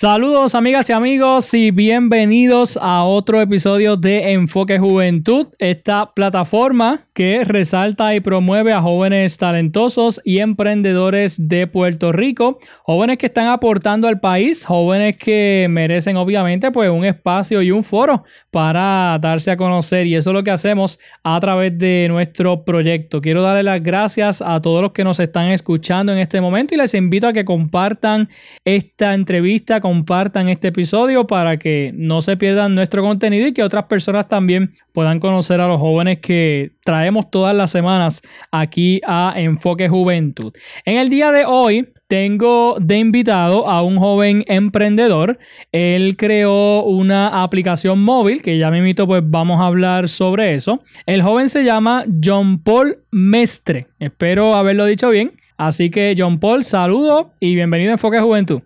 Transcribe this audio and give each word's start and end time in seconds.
Saludos 0.00 0.54
amigas 0.54 0.88
y 0.88 0.94
amigos 0.94 1.52
y 1.52 1.72
bienvenidos 1.72 2.78
a 2.80 3.04
otro 3.04 3.38
episodio 3.38 3.98
de 3.98 4.32
Enfoque 4.32 4.78
Juventud, 4.78 5.48
esta 5.58 6.14
plataforma 6.14 7.06
que 7.12 7.44
resalta 7.44 8.14
y 8.14 8.20
promueve 8.20 8.72
a 8.72 8.80
jóvenes 8.80 9.36
talentosos 9.36 10.22
y 10.24 10.38
emprendedores 10.38 11.48
de 11.50 11.66
Puerto 11.66 12.12
Rico, 12.12 12.58
jóvenes 12.82 13.18
que 13.18 13.26
están 13.26 13.48
aportando 13.48 14.08
al 14.08 14.20
país, 14.20 14.64
jóvenes 14.64 15.18
que 15.18 15.66
merecen 15.68 16.16
obviamente 16.16 16.70
pues 16.70 16.88
un 16.88 17.04
espacio 17.04 17.60
y 17.60 17.70
un 17.70 17.84
foro 17.84 18.24
para 18.50 19.18
darse 19.20 19.50
a 19.50 19.58
conocer 19.58 20.06
y 20.06 20.16
eso 20.16 20.30
es 20.30 20.34
lo 20.34 20.42
que 20.42 20.50
hacemos 20.50 20.98
a 21.22 21.38
través 21.40 21.76
de 21.76 22.06
nuestro 22.08 22.64
proyecto. 22.64 23.20
Quiero 23.20 23.42
darle 23.42 23.64
las 23.64 23.82
gracias 23.82 24.40
a 24.40 24.62
todos 24.62 24.80
los 24.80 24.92
que 24.92 25.04
nos 25.04 25.20
están 25.20 25.48
escuchando 25.48 26.10
en 26.10 26.20
este 26.20 26.40
momento 26.40 26.74
y 26.74 26.78
les 26.78 26.94
invito 26.94 27.28
a 27.28 27.34
que 27.34 27.44
compartan 27.44 28.30
esta 28.64 29.12
entrevista, 29.12 29.82
compartan 29.90 30.48
este 30.48 30.68
episodio 30.68 31.26
para 31.26 31.56
que 31.56 31.90
no 31.96 32.20
se 32.20 32.36
pierdan 32.36 32.76
nuestro 32.76 33.02
contenido 33.02 33.48
y 33.48 33.52
que 33.52 33.64
otras 33.64 33.86
personas 33.86 34.28
también 34.28 34.72
puedan 34.92 35.18
conocer 35.18 35.60
a 35.60 35.66
los 35.66 35.80
jóvenes 35.80 36.20
que 36.20 36.70
traemos 36.84 37.28
todas 37.28 37.56
las 37.56 37.72
semanas 37.72 38.22
aquí 38.52 39.00
a 39.04 39.34
Enfoque 39.34 39.88
Juventud. 39.88 40.52
En 40.84 40.98
el 40.98 41.10
día 41.10 41.32
de 41.32 41.44
hoy 41.44 41.88
tengo 42.06 42.76
de 42.80 42.98
invitado 42.98 43.68
a 43.68 43.82
un 43.82 43.98
joven 43.98 44.44
emprendedor. 44.46 45.40
Él 45.72 46.16
creó 46.16 46.84
una 46.84 47.42
aplicación 47.42 48.00
móvil 48.00 48.42
que 48.42 48.58
ya 48.58 48.70
me 48.70 48.78
invito, 48.78 49.08
pues 49.08 49.24
vamos 49.26 49.60
a 49.60 49.66
hablar 49.66 50.08
sobre 50.08 50.54
eso. 50.54 50.84
El 51.04 51.22
joven 51.22 51.48
se 51.48 51.64
llama 51.64 52.04
John 52.22 52.62
Paul 52.62 52.98
Mestre. 53.10 53.88
Espero 53.98 54.54
haberlo 54.54 54.84
dicho 54.84 55.10
bien. 55.10 55.32
Así 55.56 55.90
que 55.90 56.14
John 56.16 56.38
Paul, 56.38 56.62
saludo 56.62 57.32
y 57.40 57.56
bienvenido 57.56 57.90
a 57.90 57.94
Enfoque 57.94 58.20
Juventud. 58.20 58.62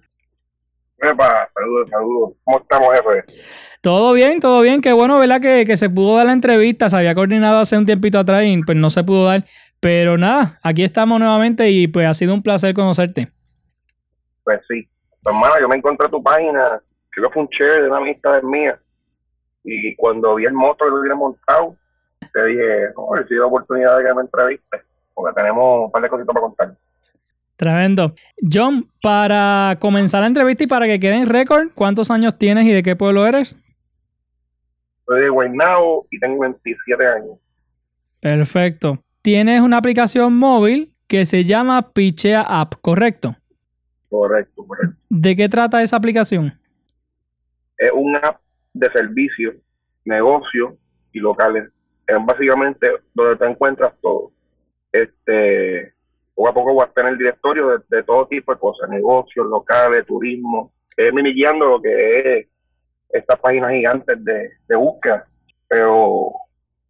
Epa, 1.11 1.49
saludos, 1.53 1.91
saludos. 1.91 2.33
¿Cómo 2.45 2.59
estamos, 2.61 2.89
jefe? 2.95 3.25
Todo 3.83 4.13
bien, 4.15 4.41
todo 4.41 4.61
bien. 4.63 4.81
Qué 4.81 4.93
bueno, 4.93 5.19
¿verdad? 5.19 5.41
Que, 5.41 5.65
que, 5.67 5.77
se 5.77 5.91
pudo 5.91 6.17
dar 6.17 6.27
la 6.27 6.33
entrevista. 6.33 6.89
Se 6.89 6.97
había 6.97 7.15
coordinado 7.15 7.59
hace 7.59 7.77
un 7.77 7.85
tiempito 7.85 8.19
atrás 8.19 8.45
y 8.45 8.63
pues 8.63 8.79
no 8.79 8.89
se 8.89 9.05
pudo 9.05 9.27
dar. 9.27 9.45
Pero 9.81 10.17
nada, 10.17 10.59
aquí 10.63 10.83
estamos 10.83 11.19
nuevamente 11.21 11.71
y 11.71 11.89
pues 11.89 12.07
ha 12.07 12.15
sido 12.15 12.33
un 12.33 12.43
placer 12.43 12.73
conocerte. 12.73 13.29
Pues 14.43 14.61
sí. 14.67 14.89
Pues, 15.23 15.35
hermano, 15.35 15.55
yo 15.61 15.69
me 15.69 15.77
encontré 15.77 16.09
tu 16.09 16.23
página. 16.23 16.81
Creo 17.11 17.29
que 17.29 17.35
fue 17.35 17.43
un 17.43 17.49
share 17.49 17.83
de 17.83 17.89
una 17.89 17.99
amistad 17.99 18.43
mía. 18.43 18.79
Y 19.63 19.95
cuando 19.97 20.35
vi 20.37 20.47
el 20.47 20.55
motor 20.55 20.91
lo 20.91 21.01
hubiera 21.01 21.15
montado, 21.15 21.77
te 22.33 22.45
dije, 22.47 22.93
no, 22.97 23.17
he 23.17 23.27
sido 23.27 23.43
la 23.43 23.47
oportunidad 23.47 23.99
de 23.99 24.05
que 24.05 24.15
me 24.15 24.23
entreviste. 24.23 24.83
Porque 25.13 25.35
tenemos 25.35 25.87
un 25.87 25.93
par 25.93 26.03
de 26.03 26.09
cositas 26.09 26.35
para 26.35 26.47
contar. 26.47 26.77
Tremendo. 27.57 28.15
John, 28.41 28.89
para 29.01 29.77
comenzar 29.81 30.23
la 30.23 30.27
entrevista 30.27 30.65
y 30.65 30.67
para 30.67 30.87
que 30.87 30.99
quede 30.99 31.17
en 31.17 31.29
récord, 31.29 31.69
¿cuántos 31.75 32.11
años 32.11 32.37
tienes 32.37 32.67
y 32.67 32.73
de 32.73 32.83
qué 32.83 32.97
pueblo 32.97 33.27
eres? 33.27 33.57
Soy 35.07 35.21
de 35.21 35.29
Guaynabo 35.29 36.07
y 36.11 36.19
tengo 36.19 36.41
27 36.41 37.07
años. 37.07 37.39
Perfecto. 38.21 39.03
Tienes 39.23 39.61
una 39.61 39.77
aplicación 39.77 40.37
móvil 40.37 40.95
que 41.07 41.27
se 41.27 41.45
llama 41.45 41.93
Pichea 41.93 42.41
App, 42.41 42.75
¿correcto? 42.81 43.37
Correcto, 44.09 44.67
correcto. 44.67 44.97
¿De 45.09 45.37
qué 45.37 45.49
trata 45.49 45.83
esa 45.83 45.97
aplicación? 45.97 46.59
Es 47.77 47.91
una 47.93 48.19
app 48.19 48.41
de 48.73 48.91
servicios, 48.91 49.57
negocios 50.05 50.75
y 51.13 51.21
locales. 51.21 51.71
Es 52.07 52.17
básicamente 52.25 52.89
donde 53.15 53.37
te 53.37 53.47
encuentras 53.47 53.95
todo. 54.01 54.33
Este, 54.93 55.93
poco 56.35 56.49
a 56.49 56.55
poco 56.55 56.75
voy 56.75 56.85
a 56.85 56.93
tener 56.93 57.13
el 57.13 57.19
directorio 57.19 57.69
de, 57.69 57.79
de, 57.89 58.03
todo 58.03 58.27
tipo 58.27 58.53
de 58.53 58.59
cosas, 58.59 58.89
negocios, 58.91 59.47
locales, 59.47 60.07
turismo, 60.07 60.73
es 60.97 61.13
guiando 61.13 61.67
lo 61.67 61.83
que 61.83 62.39
es 62.39 62.49
estas 63.11 63.39
páginas 63.39 63.71
gigantes 63.71 64.25
de, 64.25 64.51
de 64.67 64.77
búsqueda, 64.77 65.27
pero 65.69 66.33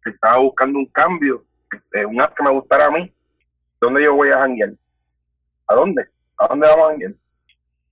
estaba 0.03 0.39
buscando 0.39 0.79
un 0.79 0.87
cambio, 0.87 1.43
este, 1.71 2.05
un 2.05 2.19
app 2.21 2.35
que 2.35 2.43
me 2.43 2.51
gustara 2.51 2.85
a 2.85 2.91
mí, 2.91 3.11
¿dónde 3.79 4.03
yo 4.03 4.15
voy 4.15 4.29
a 4.29 4.39
janguear? 4.39 4.71
¿A 5.67 5.75
dónde? 5.75 6.05
¿A 6.37 6.47
dónde 6.47 6.67
vamos 6.67 6.85
a 6.85 6.89
janguear? 6.89 7.13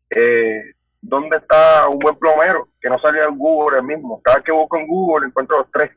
Eh, 0.09 0.73
¿Dónde 1.01 1.37
está 1.37 1.87
un 1.89 1.99
buen 1.99 2.15
plomero? 2.15 2.69
Que 2.79 2.89
no 2.89 2.97
salga 2.99 3.25
en 3.25 3.37
Google 3.37 3.79
el 3.79 3.83
mismo. 3.83 4.21
Cada 4.23 4.37
vez 4.37 4.45
que 4.45 4.51
busco 4.51 4.77
en 4.77 4.87
Google 4.87 5.27
encuentro 5.27 5.57
los 5.57 5.71
tres 5.71 5.91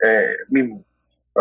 eh, 0.00 0.36
mismos 0.48 0.82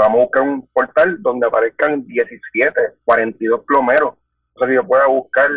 vamos 0.02 0.20
a 0.20 0.24
buscar 0.24 0.44
un 0.44 0.68
portal 0.68 1.22
donde 1.22 1.48
aparezcan 1.48 2.06
17, 2.06 2.82
42 3.06 3.62
plomeros. 3.66 4.16
O 4.54 4.60
sea, 4.60 4.68
que 4.68 4.76
yo 4.76 4.86
pueda 4.86 5.08
buscar 5.08 5.50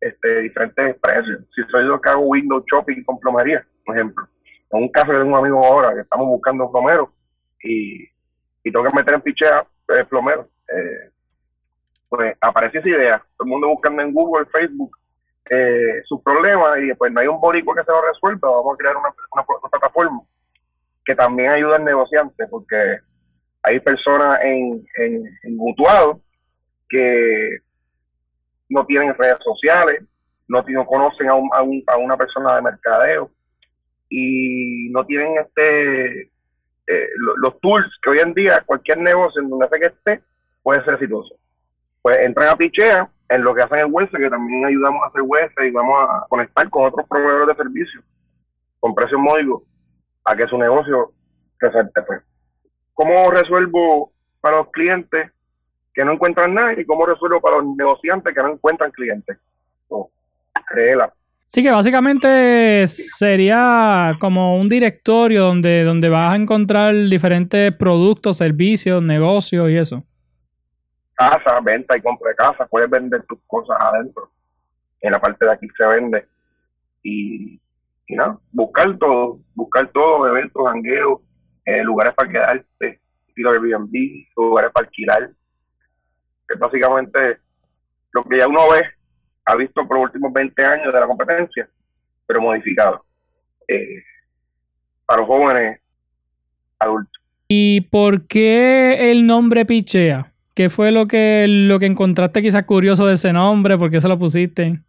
este, 0.00 0.40
diferentes 0.40 0.96
precios. 1.00 1.40
Si 1.54 1.62
soy 1.70 1.86
yo 1.86 2.00
que 2.00 2.10
hago 2.10 2.22
window 2.22 2.64
shopping 2.70 3.02
con 3.04 3.18
plomería, 3.18 3.64
por 3.84 3.96
ejemplo. 3.96 4.26
En 4.70 4.82
un 4.84 4.88
caso 4.88 5.12
de 5.12 5.22
un 5.22 5.34
amigo 5.34 5.64
ahora 5.64 5.94
que 5.94 6.00
estamos 6.00 6.26
buscando 6.26 6.70
plomeros 6.70 7.10
y, 7.62 8.04
y 8.64 8.72
tengo 8.72 8.84
que 8.84 8.96
meter 8.96 9.14
en 9.14 9.20
pichea 9.20 9.66
eh, 9.88 10.04
plomeros. 10.08 10.46
Eh, 10.68 11.10
pues 12.08 12.36
aparece 12.40 12.78
esa 12.78 12.88
idea. 12.88 13.18
Todo 13.36 13.46
el 13.46 13.50
mundo 13.50 13.68
buscando 13.68 14.02
en 14.02 14.12
Google, 14.12 14.46
Facebook, 14.46 14.96
eh, 15.50 16.02
sus 16.04 16.22
problemas 16.22 16.78
y 16.80 16.94
pues 16.94 17.12
no 17.12 17.20
hay 17.20 17.26
un 17.26 17.40
boricua 17.40 17.74
que 17.74 17.84
se 17.84 17.90
lo 17.90 18.02
resuelva. 18.02 18.50
Vamos 18.50 18.74
a 18.74 18.76
crear 18.76 18.96
una, 18.96 19.08
una 19.32 19.44
plataforma 19.70 20.20
que 21.04 21.14
también 21.14 21.50
ayuda 21.50 21.76
al 21.76 21.84
negociante 21.84 22.46
porque 22.48 23.00
hay 23.62 23.80
personas 23.80 24.40
en, 24.42 24.84
en, 24.96 25.38
en 25.42 25.56
Mutuado 25.56 26.20
que 26.88 27.58
no 28.68 28.84
tienen 28.86 29.14
redes 29.14 29.38
sociales, 29.42 30.02
no, 30.48 30.64
no 30.66 30.86
conocen 30.86 31.28
a, 31.28 31.34
un, 31.34 31.48
a, 31.52 31.62
un, 31.62 31.82
a, 31.86 31.96
una 31.96 32.16
persona 32.16 32.56
de 32.56 32.62
mercadeo 32.62 33.30
y 34.08 34.88
no 34.90 35.04
tienen 35.06 35.38
este 35.38 36.22
eh, 36.86 37.08
los 37.36 37.58
tools 37.60 37.86
que 38.02 38.10
hoy 38.10 38.18
en 38.18 38.34
día 38.34 38.62
cualquier 38.66 38.98
negocio 38.98 39.40
en 39.40 39.48
donde 39.48 39.68
sea 39.68 39.78
que 39.78 39.86
esté 39.86 40.22
puede 40.62 40.84
ser 40.84 40.94
exitoso. 40.94 41.34
Pues 42.02 42.18
entran 42.18 42.48
a 42.48 42.56
Pichea 42.56 43.08
en 43.28 43.44
lo 43.44 43.54
que 43.54 43.62
hacen 43.62 43.78
el 43.78 43.86
website, 43.86 44.22
que 44.22 44.30
también 44.30 44.66
ayudamos 44.66 45.02
a 45.02 45.06
hacer 45.06 45.22
website 45.22 45.68
y 45.68 45.70
vamos 45.70 45.96
a 46.08 46.26
conectar 46.28 46.68
con 46.68 46.86
otros 46.86 47.06
proveedores 47.08 47.56
de 47.56 47.62
servicios 47.62 48.04
con 48.80 48.96
precios 48.96 49.20
módicos 49.20 49.62
a 50.24 50.34
que 50.34 50.46
su 50.48 50.58
negocio 50.58 51.12
resalte. 51.60 52.02
Pues. 52.02 52.31
¿Cómo 52.94 53.30
resuelvo 53.30 54.12
para 54.40 54.58
los 54.58 54.70
clientes 54.70 55.30
que 55.94 56.04
no 56.04 56.12
encuentran 56.12 56.54
nada 56.54 56.72
y 56.78 56.84
cómo 56.84 57.06
resuelvo 57.06 57.40
para 57.40 57.58
los 57.58 57.76
negociantes 57.76 58.34
que 58.34 58.42
no 58.42 58.52
encuentran 58.52 58.90
clientes? 58.90 59.38
So, 59.88 60.10
créela. 60.68 61.12
Sí, 61.44 61.62
que 61.62 61.70
básicamente 61.70 62.86
sería 62.86 64.16
como 64.18 64.56
un 64.56 64.68
directorio 64.68 65.44
donde, 65.44 65.84
donde 65.84 66.08
vas 66.08 66.32
a 66.32 66.36
encontrar 66.36 66.94
diferentes 66.94 67.74
productos, 67.74 68.38
servicios, 68.38 69.02
negocios 69.02 69.68
y 69.68 69.76
eso. 69.76 70.02
Casa, 71.14 71.60
venta 71.62 71.96
y 71.96 72.00
compra 72.00 72.30
de 72.30 72.36
casa, 72.36 72.66
puedes 72.66 72.88
vender 72.88 73.22
tus 73.24 73.38
cosas 73.46 73.76
adentro. 73.78 74.30
En 75.02 75.12
la 75.12 75.20
parte 75.20 75.44
de 75.44 75.52
aquí 75.52 75.68
se 75.76 75.84
vende. 75.84 76.26
Y, 77.02 77.60
y 78.06 78.16
nada, 78.16 78.38
buscar 78.50 78.96
todo, 78.96 79.38
buscar 79.54 79.88
todo, 79.88 80.26
eventos, 80.28 80.64
jangueos, 80.64 81.20
eh, 81.64 81.82
lugares 81.82 82.14
para 82.14 82.30
quedarte, 82.30 83.00
estilo 83.28 83.50
Airbnb, 83.50 84.26
lugares 84.36 84.70
para 84.72 84.86
alquilar, 84.86 85.30
que 86.48 86.54
es 86.54 86.58
básicamente 86.58 87.38
lo 88.12 88.24
que 88.24 88.38
ya 88.38 88.46
uno 88.46 88.60
ve, 88.70 88.82
ha 89.44 89.56
visto 89.56 89.86
por 89.86 89.96
los 89.96 90.06
últimos 90.06 90.32
20 90.32 90.64
años 90.64 90.92
de 90.92 91.00
la 91.00 91.06
competencia, 91.06 91.68
pero 92.26 92.40
modificado. 92.40 93.04
Eh, 93.68 94.02
para 95.06 95.20
los 95.20 95.28
jóvenes 95.28 95.80
adultos. 96.78 97.22
¿Y 97.48 97.82
por 97.82 98.26
qué 98.26 99.04
el 99.08 99.26
nombre 99.26 99.64
Pichea? 99.64 100.32
¿Qué 100.54 100.68
fue 100.68 100.92
lo 100.92 101.06
que, 101.06 101.46
lo 101.48 101.78
que 101.78 101.86
encontraste 101.86 102.42
quizás 102.42 102.64
curioso 102.64 103.06
de 103.06 103.14
ese 103.14 103.32
nombre? 103.32 103.78
¿Por 103.78 103.90
qué 103.90 104.00
se 104.00 104.08
lo 104.08 104.18
pusiste? 104.18 104.80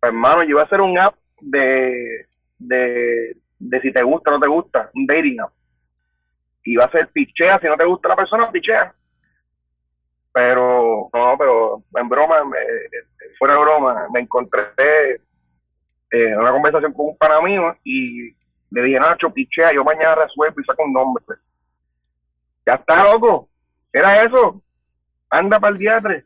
Pues, 0.00 0.12
hermano, 0.12 0.42
yo 0.42 0.50
iba 0.50 0.62
a 0.62 0.64
hacer 0.64 0.80
un 0.80 0.98
app 0.98 1.14
de, 1.40 2.26
de 2.58 3.36
de 3.60 3.80
si 3.80 3.92
te 3.92 4.02
gusta 4.02 4.30
o 4.30 4.34
no 4.34 4.40
te 4.40 4.48
gusta, 4.48 4.90
un 4.94 5.06
dating 5.06 5.40
app. 5.40 5.52
Y 6.64 6.76
va 6.76 6.84
a 6.86 6.90
ser 6.90 7.08
pichea, 7.08 7.58
si 7.60 7.66
no 7.66 7.76
te 7.76 7.84
gusta 7.84 8.08
la 8.08 8.16
persona, 8.16 8.50
pichea. 8.50 8.92
Pero, 10.32 11.08
no, 11.12 11.36
pero 11.38 11.82
en 11.96 12.08
broma, 12.08 12.44
me- 12.44 12.58
fuera 13.38 13.54
de 13.54 13.60
broma, 13.60 14.06
me 14.12 14.20
encontré 14.20 14.62
eh, 16.12 16.36
una 16.36 16.52
conversación 16.52 16.92
con 16.92 17.06
un 17.06 17.16
pana 17.18 17.40
mío 17.40 17.76
y 17.84 18.30
le 18.70 18.82
dije, 18.82 19.00
Nacho, 19.00 19.32
pichea, 19.32 19.72
yo 19.72 19.82
mañana 19.84 20.14
resuelvo 20.16 20.60
y 20.60 20.64
saco 20.64 20.84
un 20.84 20.92
nombre. 20.92 21.24
Ya 22.66 22.74
está, 22.74 23.02
loco. 23.04 23.48
Era 23.92 24.14
eso. 24.14 24.62
Anda 25.30 25.58
para 25.58 25.72
el 25.72 25.78
diatre. 25.78 26.24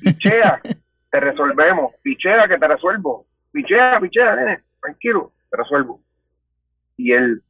Pichea, 0.00 0.60
te 1.10 1.20
resolvemos. 1.20 1.92
Pichea, 2.02 2.46
que 2.46 2.58
te 2.58 2.68
resuelvo. 2.68 3.26
Pichea, 3.52 3.98
pichea, 4.00 4.36
nene. 4.36 4.62
Tranquilo, 4.80 5.32
te 5.50 5.56
resuelvo. 5.56 6.00
Y 7.00 7.12
el, 7.12 7.42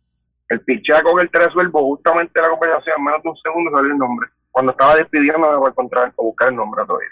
el 0.48 0.60
pichea 0.60 1.02
con 1.02 1.20
el 1.20 1.28
resuelvo, 1.32 1.82
justamente 1.82 2.40
la 2.40 2.50
conversación, 2.50 2.94
en 2.98 3.04
menos 3.04 3.22
de 3.22 3.28
un 3.30 3.36
segundo 3.36 3.70
salió 3.72 3.92
el 3.92 3.98
nombre. 3.98 4.28
Cuando 4.52 4.72
estaba 4.72 4.94
despidiéndome 4.94 5.58
para 5.58 5.70
encontrar, 5.70 6.12
o 6.16 6.24
buscar 6.24 6.48
el 6.48 6.56
nombre 6.56 6.84
todavía. 6.86 7.08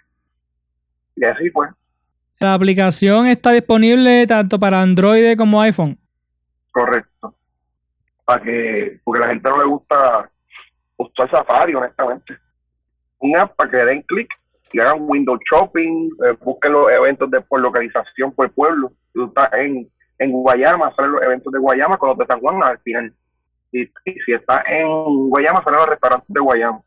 Y 1.17 1.25
así 1.25 1.51
pues, 1.51 1.71
La 2.39 2.55
aplicación 2.55 3.27
está 3.27 3.51
disponible 3.51 4.25
tanto 4.27 4.59
para 4.59 4.81
Android 4.81 5.37
como 5.37 5.61
iPhone. 5.61 5.99
correcto. 6.71 7.35
Para 8.25 8.43
que, 8.43 9.01
porque 9.03 9.23
a 9.23 9.27
la 9.27 9.33
gente 9.33 9.49
no 9.49 9.59
le 9.59 9.65
gusta 9.65 10.31
usar 10.97 11.31
Safari, 11.31 11.75
honestamente. 11.75 12.37
Un 13.19 13.37
app 13.37 13.57
para 13.57 13.71
que 13.71 13.85
den 13.85 14.03
clic 14.03 14.29
y 14.73 14.81
hagan 14.81 14.99
window 15.01 15.39
shopping, 15.51 16.11
eh, 16.25 16.37
busquen 16.41 16.73
los 16.73 16.91
eventos 16.93 17.31
de 17.31 17.41
por 17.41 17.61
localización 17.61 18.33
por 18.33 18.51
pueblo. 18.53 18.93
Tú 19.13 19.25
estás 19.25 19.51
en, 19.55 19.91
en 20.19 20.33
Guayama, 20.33 20.95
salen 20.95 21.13
los 21.13 21.23
eventos 21.23 21.53
de 21.53 21.59
Guayama 21.59 21.99
con 21.99 22.11
los 22.11 22.19
de 22.19 22.27
San 22.27 22.41
Juan 22.41 22.63
al 22.63 22.79
final. 22.81 23.13
Y, 23.73 23.85
si 23.85 24.33
estás 24.33 24.63
en 24.69 24.87
Guayama, 25.29 25.63
salen 25.63 25.79
los 25.79 25.89
restaurantes 25.89 26.29
de 26.29 26.41
Guayama. 26.41 26.81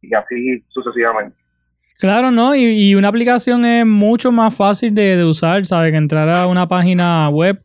Y 0.00 0.14
así 0.14 0.64
sucesivamente. 0.68 1.36
Claro, 1.98 2.30
¿no? 2.30 2.54
Y, 2.54 2.94
una 2.94 3.08
aplicación 3.08 3.64
es 3.64 3.86
mucho 3.86 4.32
más 4.32 4.56
fácil 4.56 4.94
de, 4.94 5.24
usar, 5.24 5.64
¿sabes? 5.66 5.92
Que 5.92 5.98
entrar 5.98 6.28
a 6.28 6.46
una 6.46 6.66
página 6.66 7.28
web. 7.28 7.62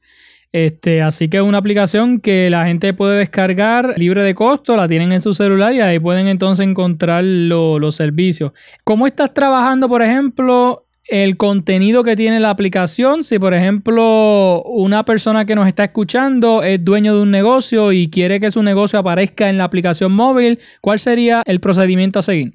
Este, 0.52 1.02
así 1.02 1.30
que 1.30 1.38
es 1.38 1.44
una 1.44 1.58
aplicación 1.58 2.20
que 2.20 2.50
la 2.50 2.66
gente 2.66 2.94
puede 2.94 3.20
descargar 3.20 3.94
libre 3.98 4.24
de 4.24 4.34
costo, 4.34 4.76
la 4.76 4.88
tienen 4.88 5.12
en 5.12 5.22
su 5.22 5.34
celular 5.34 5.74
y 5.74 5.82
ahí 5.82 6.00
pueden 6.00 6.28
entonces 6.28 6.66
encontrar 6.66 7.24
lo- 7.24 7.80
los 7.80 7.96
servicios. 7.96 8.54
¿Cómo 8.84 9.08
estás 9.08 9.34
trabajando, 9.34 9.90
por 9.90 10.02
ejemplo, 10.02 10.87
el 11.10 11.38
contenido 11.38 12.04
que 12.04 12.16
tiene 12.16 12.40
la 12.40 12.50
aplicación? 12.50 13.24
Si, 13.24 13.40
por 13.40 13.54
ejemplo, 13.54 14.62
una 14.64 15.04
persona 15.06 15.46
que 15.46 15.56
nos 15.56 15.68
está 15.68 15.86
escuchando 15.86 16.64
es 16.64 16.84
dueño 16.84 17.16
de 17.16 17.22
un 17.22 17.32
negocio 17.32 17.92
y 17.92 18.10
quiere 18.10 18.40
que 18.40 18.52
su 18.52 18.64
negocio 18.64 19.00
aparezca 19.00 19.50
en 19.50 19.58
la 19.58 19.64
aplicación 19.64 20.12
móvil, 20.12 20.60
¿cuál 20.82 21.00
sería 21.00 21.44
el 21.46 21.60
procedimiento 21.60 22.20
a 22.20 22.22
seguir? 22.22 22.54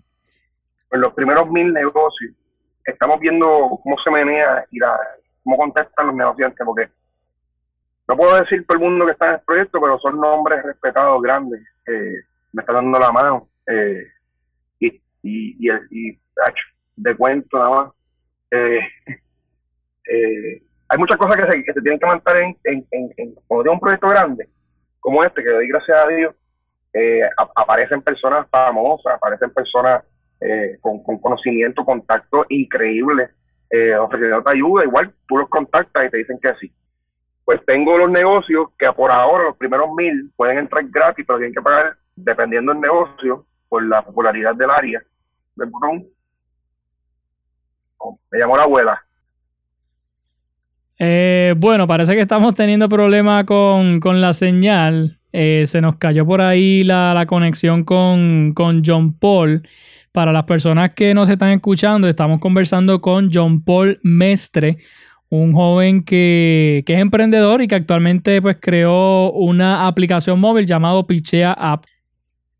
en 0.92 1.00
los 1.00 1.12
primeros 1.14 1.50
mil 1.50 1.72
negocios, 1.72 2.32
estamos 2.84 3.18
viendo 3.18 3.80
cómo 3.82 3.96
se 4.04 4.10
menea 4.10 4.64
y 4.70 4.78
la, 4.78 4.94
cómo 5.42 5.56
contestan 5.56 6.08
los 6.08 6.16
negociantes, 6.16 6.64
porque 6.64 6.88
no 8.06 8.16
puedo 8.16 8.36
decir 8.38 8.64
todo 8.66 8.76
el 8.76 8.84
mundo 8.84 9.06
que 9.06 9.12
está 9.12 9.28
en 9.28 9.34
el 9.34 9.40
proyecto, 9.40 9.80
pero 9.80 9.98
son 9.98 10.20
nombres 10.20 10.62
respetados, 10.62 11.20
grandes, 11.22 11.62
que 11.86 12.20
me 12.52 12.60
están 12.60 12.76
dando 12.76 12.98
la 12.98 13.10
mano. 13.10 13.48
eh, 13.66 14.06
y, 14.80 14.88
y, 15.22 15.70
y, 15.70 15.72
y, 15.90 16.18
de 16.96 17.16
cuento 17.16 17.58
nada 17.58 17.70
más. 17.70 17.92
Eh, 18.52 18.80
eh, 20.08 20.62
hay 20.88 20.98
muchas 20.98 21.16
cosas 21.16 21.36
que 21.36 21.72
se, 21.72 21.80
tienen 21.80 21.98
que 21.98 22.06
mantener 22.06 22.42
en, 22.44 22.56
en, 22.64 22.86
en, 22.90 23.14
en- 23.16 23.34
cuando 23.46 23.72
un 23.72 23.80
proyecto 23.80 24.08
grande, 24.08 24.48
como 25.00 25.24
este, 25.24 25.42
que 25.42 25.50
doy 25.50 25.68
gracias 25.68 25.96
a 26.04 26.08
Dios, 26.08 26.34
eh, 26.92 27.22
aparecen 27.56 28.02
personas 28.02 28.46
famosas, 28.50 29.14
aparecen 29.14 29.50
personas 29.50 30.04
eh, 30.40 30.76
con, 30.80 31.02
con 31.02 31.18
conocimiento, 31.18 31.84
contacto 31.84 32.44
increíble, 32.50 33.30
eh, 33.70 33.94
ayuda, 34.46 34.84
igual 34.84 35.14
tú 35.26 35.38
los 35.38 35.48
contactas 35.48 36.06
y 36.06 36.10
te 36.10 36.18
dicen 36.18 36.38
que 36.42 36.50
sí. 36.60 36.70
Pues 37.44 37.64
tengo 37.66 37.96
los 37.98 38.10
negocios 38.10 38.68
que 38.78 38.92
por 38.92 39.10
ahora 39.10 39.44
los 39.44 39.56
primeros 39.56 39.88
mil 39.96 40.30
pueden 40.36 40.58
entrar 40.58 40.84
gratis, 40.88 41.24
pero 41.26 41.38
tienen 41.38 41.54
que 41.54 41.62
pagar 41.62 41.96
dependiendo 42.14 42.72
del 42.72 42.82
negocio, 42.82 43.46
por 43.68 43.82
la 43.82 44.02
popularidad 44.02 44.54
del 44.54 44.70
área 44.70 45.02
del 45.56 45.70
botón. 45.70 46.04
Me 48.30 48.38
llamó 48.38 48.56
la 48.56 48.64
abuela. 48.64 49.02
Eh, 50.98 51.54
bueno, 51.56 51.88
parece 51.88 52.14
que 52.14 52.20
estamos 52.20 52.54
teniendo 52.54 52.88
problemas 52.88 53.44
con, 53.44 53.98
con 54.00 54.20
la 54.20 54.32
señal. 54.32 55.18
Eh, 55.32 55.64
se 55.66 55.80
nos 55.80 55.96
cayó 55.96 56.26
por 56.26 56.40
ahí 56.40 56.84
la, 56.84 57.14
la 57.14 57.26
conexión 57.26 57.84
con, 57.84 58.52
con 58.54 58.82
John 58.84 59.18
Paul. 59.18 59.66
Para 60.12 60.30
las 60.30 60.44
personas 60.44 60.90
que 60.90 61.14
nos 61.14 61.28
están 61.30 61.52
escuchando, 61.52 62.06
estamos 62.06 62.38
conversando 62.38 63.00
con 63.00 63.30
John 63.32 63.64
Paul 63.64 63.98
Mestre, 64.02 64.76
un 65.30 65.52
joven 65.54 66.04
que, 66.04 66.82
que 66.84 66.92
es 66.92 67.00
emprendedor 67.00 67.62
y 67.62 67.66
que 67.66 67.76
actualmente 67.76 68.42
pues, 68.42 68.58
creó 68.60 69.32
una 69.32 69.86
aplicación 69.86 70.38
móvil 70.38 70.66
llamado 70.66 71.06
Pichea 71.06 71.52
App. 71.52 71.86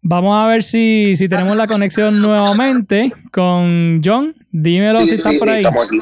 Vamos 0.02 0.36
a 0.36 0.48
ver 0.48 0.62
si, 0.64 1.14
si 1.16 1.28
tenemos 1.28 1.56
la 1.56 1.66
conexión 1.66 2.20
nuevamente 2.20 3.12
con 3.32 4.00
John. 4.04 4.34
Dímelo 4.50 5.00
si 5.00 5.14
estás 5.14 5.34
por 5.36 5.48
ahí. 5.48 5.58
estamos 5.58 5.86
aquí. 5.86 5.98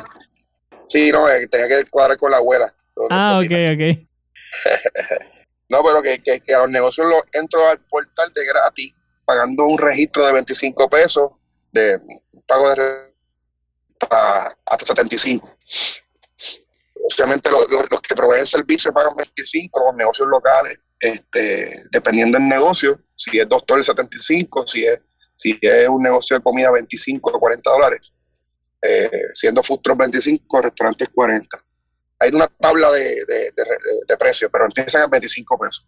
Sí, 0.88 1.11
no, 1.12 1.29
eh, 1.29 1.47
tenía 1.49 1.69
que 1.69 1.85
cuadrar 1.91 2.17
con 2.19 2.31
la 2.31 2.38
abuela. 2.38 2.75
Ah, 3.11 3.35
ok, 3.38 3.52
ok. 3.73 3.99
No, 5.69 5.85
pero 5.85 6.02
que, 6.02 6.20
que, 6.20 6.41
que 6.41 6.52
a 6.52 6.58
los 6.58 6.69
negocios 6.70 7.06
los 7.06 7.23
entro 7.32 7.64
al 7.69 7.79
portal 7.82 8.32
de 8.35 8.44
gratis, 8.44 8.93
pagando 9.25 9.67
un 9.67 9.79
registro 9.79 10.26
de 10.26 10.32
25 10.32 10.91
pesos, 10.91 11.31
de 11.70 12.00
pago 12.49 12.75
de 12.75 13.12
hasta, 14.00 14.49
hasta 14.67 14.85
75. 14.87 15.49
Obviamente 17.17 17.49
los, 17.53 17.70
los- 17.70 17.88
los 17.88 18.00
que 18.00 18.17
proveen 18.17 18.44
servicios 18.44 18.93
pagan 18.93 19.14
25, 19.14 19.81
los 19.87 19.96
negocios 19.96 20.26
locales, 20.26 20.76
este, 21.00 21.85
dependiendo 21.91 22.38
del 22.38 22.49
negocio, 22.49 23.00
si 23.17 23.38
es 23.41 23.49
doctor 23.49 23.82
75, 23.82 24.67
si 24.67 24.85
es, 24.85 25.00
si 25.35 25.58
es 25.61 25.88
un 25.88 26.02
negocio 26.02 26.37
de 26.37 26.43
comida 26.43 26.70
25 26.70 27.31
o 27.31 27.41
40 27.41 27.70
dólares, 27.70 28.00
eh, 28.82 29.11
siendo 29.35 29.62
food 29.62 29.81
truck 29.82 29.99
25, 29.99 30.62
restaurantes 30.62 31.08
40 31.14 31.64
hay 32.23 32.31
una 32.35 32.47
tabla 32.49 32.93
de- 32.93 33.25
de 34.06 34.17
precios, 34.19 34.50
pero 34.52 34.67
empiezan 34.67 35.02
a 35.02 35.06
25 35.06 35.58
pesos. 35.58 35.87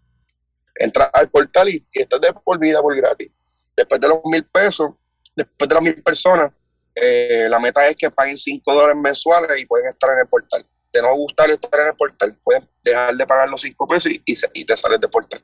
Entras 0.77 1.11
al 1.13 1.29
portal 1.29 1.69
y, 1.69 1.87
y 1.93 2.01
estás 2.01 2.23
de 2.23 2.33
por 2.33 2.59
vida 2.59 2.81
por 2.81 2.97
gratis. 2.97 3.31
Después 3.77 4.01
de 4.01 4.09
los 4.09 4.21
mil 4.25 4.43
pesos, 4.47 4.93
después 5.37 5.69
de 5.69 5.75
las 5.75 5.83
mil 5.85 6.03
personas, 6.03 6.51
eh, 6.95 7.47
la 7.51 7.59
meta 7.59 7.87
es 7.87 7.97
que 7.97 8.11
paguen 8.11 8.39
5 8.39 8.73
dólares 8.75 8.97
mensuales 8.97 9.61
y 9.61 9.67
pueden 9.67 9.89
estar 9.89 10.11
en 10.15 10.21
el 10.21 10.27
portal. 10.27 10.67
De 10.93 11.03
no 11.03 11.15
gustar 11.15 11.51
estar 11.51 11.81
en 11.81 11.89
el 11.89 11.95
portal, 11.95 12.37
pueden 12.43 12.69
dejar 12.83 13.15
de 13.15 13.27
pagar 13.27 13.49
los 13.49 13.61
5 13.61 13.87
pesos 13.87 14.13
y, 14.13 14.23
y, 14.27 14.65
te 14.65 14.77
sales 14.77 15.01
del 15.01 15.11
portal. 15.11 15.43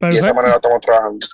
Y 0.00 0.06
de 0.08 0.18
esa 0.18 0.34
manera 0.34 0.56
estamos 0.56 0.80
trabajando. 0.80 1.26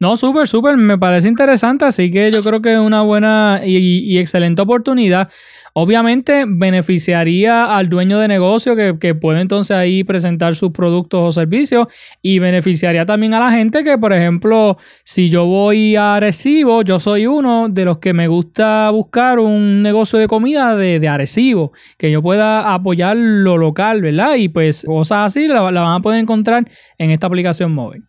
No, 0.00 0.16
súper, 0.16 0.48
súper, 0.48 0.76
me 0.76 0.98
parece 0.98 1.28
interesante, 1.28 1.84
así 1.84 2.10
que 2.10 2.32
yo 2.32 2.42
creo 2.42 2.60
que 2.60 2.72
es 2.74 2.80
una 2.80 3.02
buena 3.02 3.60
y, 3.64 4.18
excelente 4.18 4.60
oportunidad. 4.60 5.30
Obviamente 5.72 6.44
beneficiaría 6.46 7.76
al 7.76 7.88
dueño 7.88 8.18
de 8.18 8.26
negocio 8.28 8.74
que, 8.74 8.96
que 9.00 9.14
puede 9.14 9.40
entonces 9.40 9.76
ahí 9.76 10.02
presentar 10.02 10.56
sus 10.56 10.72
productos 10.72 11.20
o 11.22 11.32
servicios 11.32 11.86
y 12.22 12.40
beneficiaría 12.40 13.06
también 13.06 13.34
a 13.34 13.40
la 13.40 13.52
gente 13.52 13.84
que, 13.84 13.96
por 13.96 14.12
ejemplo, 14.12 14.78
si 15.04 15.30
yo 15.30 15.46
voy 15.46 15.94
a 15.94 16.16
Arecibo, 16.16 16.82
yo 16.82 16.98
soy 16.98 17.26
uno 17.26 17.68
de 17.68 17.84
los 17.84 17.98
que 17.98 18.12
me 18.12 18.26
gusta 18.26 18.90
buscar 18.90 19.38
un 19.38 19.82
negocio 19.82 20.18
de 20.18 20.26
comida 20.26 20.76
de, 20.76 20.98
de 20.98 21.08
Arecibo, 21.08 21.72
que 21.98 22.10
yo 22.10 22.20
pueda 22.20 22.74
apoyar 22.74 23.16
lo 23.16 23.56
local, 23.58 24.02
¿verdad? 24.02 24.34
Y 24.34 24.48
pues 24.48 24.84
cosas 24.84 25.26
así 25.26 25.46
la, 25.46 25.70
la 25.70 25.82
van 25.82 26.00
a 26.00 26.02
poder 26.02 26.20
encontrar 26.20 26.68
en 26.98 27.10
esta 27.10 27.28
aplicación 27.28 27.72
móvil. 27.72 28.04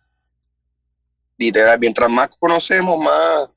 Literal, 1.38 1.78
mientras 1.78 2.08
más 2.08 2.28
conocemos, 2.38 2.98
más, 2.98 3.48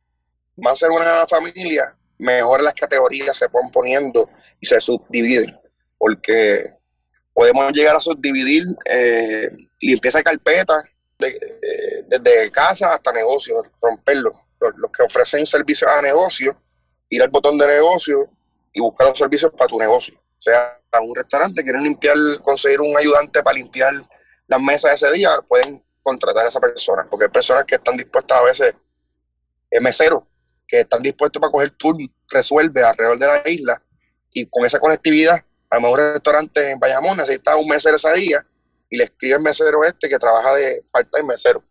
más 0.57 0.79
ser 0.79 0.89
una 0.91 1.25
familia, 1.27 1.95
mejor 2.17 2.61
las 2.61 2.73
categorías 2.73 3.37
se 3.37 3.47
van 3.47 3.71
poniendo 3.71 4.29
y 4.59 4.65
se 4.65 4.79
subdividen, 4.79 5.57
porque 5.97 6.65
podemos 7.33 7.71
llegar 7.71 7.95
a 7.95 8.01
subdividir 8.01 8.63
eh, 8.85 9.49
limpieza 9.79 10.17
de 10.17 10.23
carpeta 10.25 10.83
de- 11.17 11.29
eh, 11.29 12.03
desde 12.07 12.51
casa 12.51 12.93
hasta 12.93 13.11
negocio, 13.13 13.61
romperlo. 13.81 14.31
Los, 14.59 14.91
que 14.91 15.03
ofrecen 15.03 15.45
servicios 15.45 15.89
a 15.89 16.01
negocio, 16.01 16.53
ir 17.09 17.23
al 17.23 17.29
botón 17.29 17.57
de 17.57 17.65
negocio 17.65 18.29
y 18.73 18.81
buscar 18.81 19.07
los 19.07 19.17
servicios 19.17 19.53
para 19.57 19.69
tu 19.69 19.79
negocio. 19.79 20.17
O 20.19 20.41
sea, 20.41 20.77
a 20.91 20.99
un 20.99 21.15
restaurante 21.15 21.63
quieren 21.63 21.83
limpiar, 21.83 22.17
conseguir 22.41 22.81
un 22.81 22.97
ayudante 22.97 23.41
para 23.41 23.55
limpiar 23.57 23.93
las 24.47 24.61
mesas 24.61 25.01
ese 25.01 25.13
día, 25.13 25.29
pueden 25.47 25.81
contratar 26.01 26.45
a 26.45 26.49
esa 26.49 26.59
persona, 26.59 27.07
porque 27.09 27.25
hay 27.25 27.31
personas 27.31 27.65
que 27.65 27.75
están 27.75 27.97
dispuestas 27.97 28.37
a 28.37 28.43
veces, 28.43 28.75
eh, 29.71 29.79
meseros, 29.81 30.23
que 30.67 30.81
están 30.81 31.01
dispuestos 31.01 31.39
para 31.39 31.51
coger 31.51 31.71
turno, 31.71 32.07
resuelve 32.29 32.83
alrededor 32.83 33.17
de 33.17 33.27
la 33.27 33.41
isla, 33.45 33.81
y 34.31 34.45
con 34.45 34.65
esa 34.65 34.79
conectividad, 34.79 35.43
a 35.69 35.75
lo 35.75 35.81
mejor 35.81 35.99
el 35.99 36.13
restaurante 36.13 36.71
en 36.71 36.79
Bayamón 36.79 37.17
necesita 37.17 37.55
un 37.55 37.67
mesero 37.67 37.95
ese 37.95 38.11
día, 38.13 38.45
y 38.89 38.97
le 38.97 39.03
escribe 39.05 39.35
el 39.35 39.41
mesero 39.41 39.83
este 39.83 40.09
que 40.09 40.17
trabaja 40.17 40.55
de 40.55 40.83
parte 40.91 41.17
de 41.17 41.23
mesero. 41.23 41.63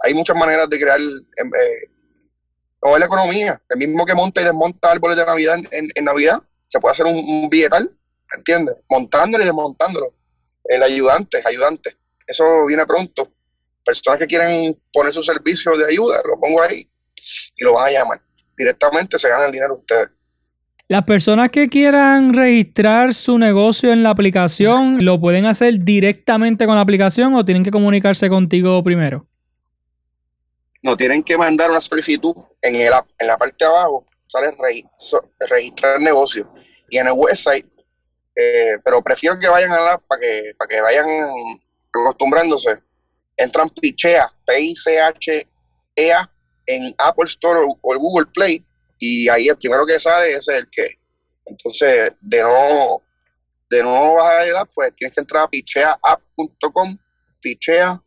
Hay 0.00 0.14
muchas 0.14 0.36
maneras 0.36 0.68
de 0.68 0.78
crear 0.78 0.98
em, 1.00 1.50
eh, 1.54 2.98
la 2.98 3.04
economía. 3.04 3.60
El 3.68 3.78
mismo 3.78 4.04
que 4.04 4.14
monta 4.14 4.40
y 4.40 4.44
desmonta 4.44 4.90
árboles 4.90 5.16
de 5.16 5.24
Navidad 5.24 5.58
en, 5.70 5.88
en 5.94 6.04
Navidad, 6.04 6.42
se 6.66 6.78
puede 6.80 6.92
hacer 6.92 7.06
un, 7.06 7.16
un 7.16 7.48
billetal, 7.48 7.90
¿entiendes? 8.36 8.76
Montándolo 8.88 9.42
y 9.42 9.46
desmontándolo. 9.46 10.14
El 10.64 10.82
ayudante, 10.82 11.42
ayudante. 11.44 11.96
Eso 12.26 12.66
viene 12.66 12.86
pronto. 12.86 13.28
Personas 13.90 14.20
que 14.20 14.26
quieren 14.28 14.80
poner 14.92 15.12
su 15.12 15.20
servicio 15.20 15.76
de 15.76 15.86
ayuda, 15.86 16.22
lo 16.24 16.38
pongo 16.38 16.62
ahí 16.62 16.88
y 17.56 17.64
lo 17.64 17.72
van 17.72 17.88
a 17.88 17.90
llamar. 17.90 18.20
Directamente 18.56 19.18
se 19.18 19.28
ganan 19.28 19.46
el 19.46 19.52
dinero 19.52 19.74
ustedes. 19.74 20.10
Las 20.86 21.02
personas 21.02 21.50
que 21.50 21.68
quieran 21.68 22.32
registrar 22.34 23.14
su 23.14 23.36
negocio 23.36 23.92
en 23.92 24.04
la 24.04 24.10
aplicación, 24.10 25.04
¿lo 25.04 25.20
pueden 25.20 25.46
hacer 25.46 25.80
directamente 25.80 26.66
con 26.66 26.76
la 26.76 26.82
aplicación 26.82 27.34
o 27.34 27.44
tienen 27.44 27.64
que 27.64 27.72
comunicarse 27.72 28.28
contigo 28.28 28.82
primero? 28.84 29.26
No, 30.82 30.96
tienen 30.96 31.24
que 31.24 31.36
mandar 31.36 31.70
una 31.70 31.80
solicitud 31.80 32.34
en, 32.62 32.76
el, 32.76 32.92
en 33.18 33.26
la 33.26 33.36
parte 33.36 33.64
de 33.64 33.66
abajo, 33.66 34.06
sale 34.28 34.54
registrar 35.48 36.00
negocio. 36.00 36.48
Y 36.88 36.98
en 36.98 37.08
el 37.08 37.12
website, 37.12 37.66
eh, 38.36 38.78
pero 38.84 39.02
prefiero 39.02 39.36
que 39.38 39.48
vayan 39.48 39.72
a 39.72 39.80
la 39.80 39.98
para 39.98 40.20
que, 40.20 40.52
para 40.56 40.68
que 40.68 40.80
vayan 40.80 41.06
acostumbrándose. 41.92 42.78
Entran 43.40 43.70
Pichea, 43.70 44.32
P-I-C-H-E-A, 44.46 46.30
en 46.66 46.94
Apple 46.98 47.24
Store 47.24 47.60
o 47.80 47.92
el 47.92 47.98
Google 47.98 48.26
Play 48.26 48.64
y 48.98 49.28
ahí 49.28 49.48
el 49.48 49.56
primero 49.56 49.84
que 49.86 49.98
sale 49.98 50.32
es 50.32 50.46
el 50.48 50.68
que. 50.70 50.98
Entonces, 51.46 52.12
de 52.20 52.42
no, 52.42 53.02
de 53.70 53.82
no 53.82 54.14
bajar 54.14 54.46
el 54.46 54.56
app, 54.56 54.70
pues 54.72 54.94
tienes 54.94 55.14
que 55.14 55.20
entrar 55.22 55.42
a 55.44 55.48
picheaapp.com, 55.48 56.96
picheapp.com 57.40 58.02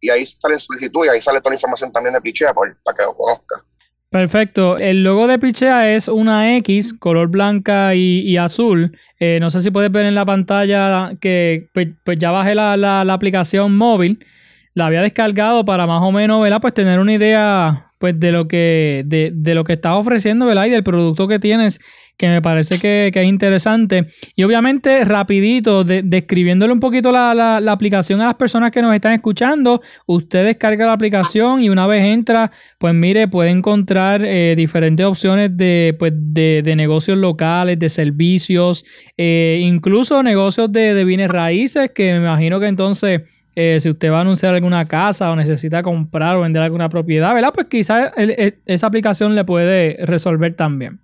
y 0.00 0.10
ahí 0.10 0.24
sale 0.26 0.58
solicitud 0.58 1.04
y 1.04 1.08
ahí 1.08 1.20
sale 1.20 1.40
toda 1.40 1.50
la 1.50 1.56
información 1.56 1.92
también 1.92 2.14
de 2.14 2.20
Pichea 2.20 2.54
para, 2.54 2.72
que 2.96 3.02
lo 3.02 3.16
conozca. 3.16 3.64
Perfecto. 4.10 4.78
El 4.78 5.04
logo 5.04 5.26
de 5.26 5.38
Pichea 5.38 5.94
es 5.94 6.08
una 6.08 6.56
X, 6.56 6.94
color 6.94 7.28
blanca 7.28 7.94
y, 7.94 8.36
azul. 8.38 8.96
Eh, 9.20 9.38
no 9.38 9.50
sé 9.50 9.60
si 9.60 9.70
puedes 9.70 9.92
ver 9.92 10.06
en 10.06 10.14
la 10.14 10.24
pantalla 10.24 11.12
que 11.20 11.68
pues, 11.74 11.88
pues 12.04 12.18
ya 12.18 12.30
bajé 12.30 12.54
la, 12.54 12.76
la, 12.78 13.04
la, 13.04 13.12
aplicación 13.12 13.76
móvil. 13.76 14.24
La 14.72 14.86
había 14.86 15.02
descargado 15.02 15.64
para 15.64 15.86
más 15.86 16.02
o 16.02 16.10
menos. 16.10 16.40
Pues 16.62 16.72
tener 16.72 17.00
una 17.00 17.12
idea 17.12 17.87
pues 17.98 18.18
de 18.18 18.32
lo 18.32 18.48
que, 18.48 19.02
de, 19.06 19.30
de 19.34 19.54
lo 19.54 19.64
que 19.64 19.74
estás 19.74 19.94
ofreciendo, 19.94 20.46
¿verdad? 20.46 20.66
Y 20.66 20.70
del 20.70 20.84
producto 20.84 21.28
que 21.28 21.38
tienes, 21.38 21.80
que 22.18 22.28
me 22.28 22.42
parece 22.42 22.78
que, 22.80 23.10
es 23.14 23.24
interesante. 23.24 24.08
Y 24.34 24.42
obviamente, 24.42 25.04
rapidito, 25.04 25.84
describiéndole 25.84 26.72
un 26.72 26.80
poquito 26.80 27.12
la, 27.12 27.32
la, 27.32 27.72
aplicación 27.72 28.20
a 28.20 28.26
las 28.26 28.34
personas 28.34 28.72
que 28.72 28.82
nos 28.82 28.92
están 28.92 29.12
escuchando, 29.12 29.80
usted 30.06 30.44
descarga 30.44 30.86
la 30.86 30.92
aplicación 30.92 31.62
y 31.62 31.68
una 31.70 31.86
vez 31.86 32.04
entra, 32.04 32.50
pues 32.78 32.92
mire, 32.92 33.28
puede 33.28 33.50
encontrar 33.50 34.24
eh, 34.24 34.54
diferentes 34.56 35.06
opciones 35.06 35.56
de, 35.56 35.94
pues, 35.96 36.12
de, 36.14 36.62
de, 36.64 36.74
negocios 36.74 37.16
locales, 37.16 37.78
de 37.78 37.88
servicios, 37.88 38.84
eh, 39.16 39.60
incluso 39.62 40.20
negocios 40.24 40.72
de, 40.72 40.94
de 40.94 41.04
bienes 41.04 41.28
raíces, 41.28 41.92
que 41.94 42.12
me 42.12 42.18
imagino 42.18 42.58
que 42.58 42.66
entonces 42.66 43.22
eh, 43.60 43.80
si 43.80 43.90
usted 43.90 44.12
va 44.12 44.18
a 44.18 44.20
anunciar 44.20 44.54
alguna 44.54 44.86
casa 44.86 45.32
o 45.32 45.34
necesita 45.34 45.82
comprar 45.82 46.36
o 46.36 46.42
vender 46.42 46.62
alguna 46.62 46.88
propiedad, 46.88 47.34
¿verdad? 47.34 47.52
Pues 47.52 47.66
quizás 47.66 48.12
esa 48.16 48.86
aplicación 48.86 49.34
le 49.34 49.44
puede 49.44 49.96
resolver 50.06 50.54
también. 50.54 51.00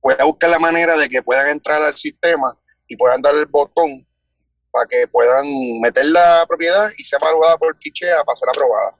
Puede 0.00 0.24
buscar 0.24 0.48
la 0.48 0.58
manera 0.58 0.96
de 0.96 1.10
que 1.10 1.22
puedan 1.22 1.50
entrar 1.50 1.82
al 1.82 1.94
sistema 1.94 2.56
y 2.88 2.96
puedan 2.96 3.20
dar 3.20 3.34
el 3.34 3.44
botón 3.44 4.06
para 4.70 4.86
que 4.86 5.06
puedan 5.08 5.44
meter 5.82 6.06
la 6.06 6.46
propiedad 6.48 6.88
y 6.96 7.04
sea 7.04 7.18
evaluada 7.20 7.58
por 7.58 7.78
Quichea 7.78 8.24
para 8.24 8.36
ser 8.36 8.48
aprobada. 8.48 8.96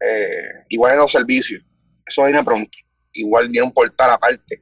Eh, 0.00 0.64
igual 0.70 0.94
en 0.94 0.98
los 0.98 1.12
servicios, 1.12 1.62
eso 2.04 2.24
viene 2.24 2.42
pronto. 2.42 2.76
Igual 3.12 3.48
viene 3.48 3.68
un 3.68 3.72
portal 3.72 4.10
aparte 4.10 4.60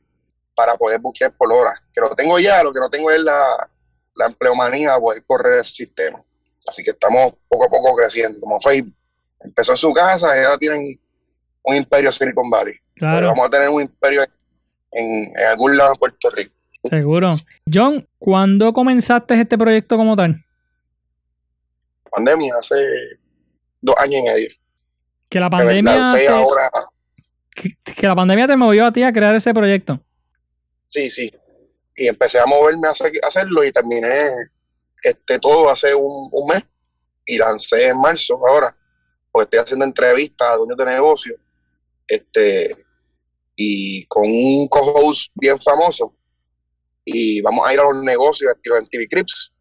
para 0.54 0.76
poder 0.76 1.00
buscar 1.00 1.34
por 1.38 1.50
horas. 1.50 1.80
Que 1.90 2.02
lo 2.02 2.14
tengo 2.14 2.38
ya, 2.38 2.62
lo 2.62 2.70
que 2.70 2.80
no 2.80 2.90
tengo 2.90 3.10
es 3.10 3.22
la, 3.22 3.66
la 4.14 4.26
empleomanía, 4.26 4.98
poder 4.98 5.24
correr 5.24 5.60
ese 5.60 5.72
sistema. 5.72 6.22
Así 6.68 6.82
que 6.82 6.90
estamos 6.90 7.34
poco 7.48 7.64
a 7.64 7.68
poco 7.68 7.94
creciendo. 7.96 8.40
Como 8.40 8.60
Facebook 8.60 8.94
empezó 9.40 9.72
en 9.72 9.76
su 9.76 9.92
casa, 9.92 10.28
ya 10.40 10.56
tienen 10.58 10.98
un 11.62 11.74
imperio 11.74 12.10
Silicon 12.10 12.50
Valley. 12.50 12.74
Claro. 12.94 13.28
vamos 13.28 13.46
a 13.46 13.50
tener 13.50 13.68
un 13.68 13.82
imperio 13.82 14.24
en, 14.92 15.32
algún 15.48 15.76
lado 15.76 15.92
de 15.92 15.98
Puerto 15.98 16.30
Rico. 16.30 16.54
Seguro. 16.84 17.30
John, 17.72 18.06
¿cuándo 18.18 18.72
comenzaste 18.72 19.40
este 19.40 19.56
proyecto 19.56 19.96
como 19.96 20.16
tal? 20.16 20.44
Pandemia, 22.10 22.54
hace 22.58 22.74
dos 23.80 23.94
años 23.98 24.20
y 24.20 24.22
medio. 24.24 24.50
Que 25.28 25.40
la 25.40 25.48
pandemia. 25.48 26.12
Te, 26.12 26.28
ahora, 26.28 26.70
que, 27.54 28.06
la 28.06 28.14
pandemia 28.14 28.46
te 28.46 28.56
movió 28.56 28.86
a 28.86 28.92
ti 28.92 29.02
a 29.02 29.12
crear 29.12 29.34
ese 29.34 29.54
proyecto. 29.54 30.00
Sí, 30.88 31.08
sí. 31.08 31.32
Y 31.96 32.08
empecé 32.08 32.38
a 32.38 32.46
moverme 32.46 32.88
a, 32.88 32.92
hacerlo 33.26 33.64
y 33.64 33.72
terminé 33.72 34.30
este, 35.02 35.38
todo 35.38 35.68
hace 35.70 35.94
un, 35.94 36.30
mes 36.48 36.62
y 37.26 37.38
lancé 37.38 37.88
en 37.88 37.98
marzo 37.98 38.40
ahora, 38.46 38.76
porque 39.30 39.44
estoy 39.44 39.58
haciendo 39.60 39.84
entrevistas 39.84 40.48
a 40.48 40.56
dueños 40.56 40.76
de 40.76 40.84
negocio 40.84 41.36
este, 42.06 42.76
y 43.56 44.06
con 44.06 44.24
un 44.24 44.68
co-host 44.68 45.32
bien 45.34 45.60
famoso 45.60 46.14
y 47.04 47.40
vamos 47.42 47.66
a 47.66 47.74
ir 47.74 47.80
a 47.80 47.84
los 47.84 48.02
negocios 48.02 48.54
en 48.64 48.88
TV 48.88 49.08
Crips, 49.08 49.52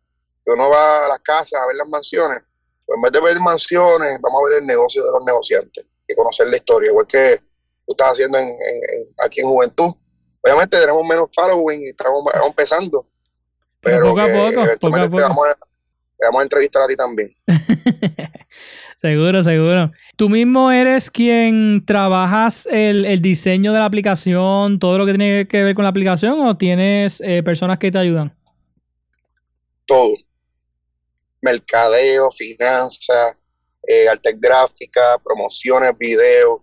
que 0.45 0.51
uno 0.51 0.69
va 0.69 1.05
a 1.05 1.07
las 1.09 1.19
casas 1.19 1.61
a 1.61 1.67
ver 1.67 1.75
las 1.75 1.87
mansiones, 1.87 2.43
pues 2.85 2.97
en 2.97 3.01
vez 3.01 3.11
de 3.11 3.21
ver 3.21 3.39
mansiones, 3.39 4.19
vamos 4.21 4.41
a 4.41 4.49
ver 4.49 4.61
el 4.61 4.67
negocio 4.67 5.03
de 5.03 5.11
los 5.11 5.23
negociantes 5.25 5.85
y 6.07 6.15
conocer 6.15 6.47
la 6.47 6.57
historia, 6.57 6.89
igual 6.89 7.07
que 7.07 7.41
tú 7.85 7.93
estás 7.93 8.11
haciendo 8.13 8.37
en, 8.37 8.49
aquí 9.17 9.41
en 9.41 9.47
Juventud. 9.47 9.93
Obviamente 10.43 10.79
tenemos 10.79 11.05
menos 11.05 11.29
following 11.33 11.81
y 11.81 11.89
estamos 11.89 12.23
empezando, 12.45 13.07
pero, 13.81 14.09
poco 14.09 14.21
a 14.21 14.27
poco, 14.27 14.79
poco 14.79 14.95
a 14.97 15.09
poco. 15.09 15.17
Te 15.17 16.27
vamos, 16.27 16.39
a, 16.39 16.43
entrevistar 16.43 16.83
a 16.83 16.87
ti 16.87 16.95
también. 16.95 17.35
seguro, 19.01 19.41
seguro. 19.41 19.91
¿Tú 20.15 20.29
mismo 20.29 20.71
eres 20.71 21.09
quien 21.09 21.83
trabajas 21.83 22.67
el, 22.69 23.21
diseño 23.21 23.73
de 23.73 23.79
la 23.79 23.85
aplicación, 23.85 24.77
todo 24.77 24.99
lo 24.99 25.05
que 25.07 25.13
tiene 25.13 25.47
que 25.47 25.63
ver 25.63 25.73
con 25.73 25.83
la 25.83 25.89
aplicación, 25.89 26.39
o 26.45 26.55
tienes 26.55 27.21
eh, 27.21 27.41
personas 27.41 27.79
que 27.79 27.91
te 27.91 27.97
ayudan? 27.97 28.35
Todo. 29.87 30.13
Mercadeo, 31.41 32.29
finanzas, 32.29 33.35
eh, 33.87 34.07
arte 34.07 34.35
gráfica, 34.37 35.17
promociones, 35.23 35.97
videos. 35.97 36.61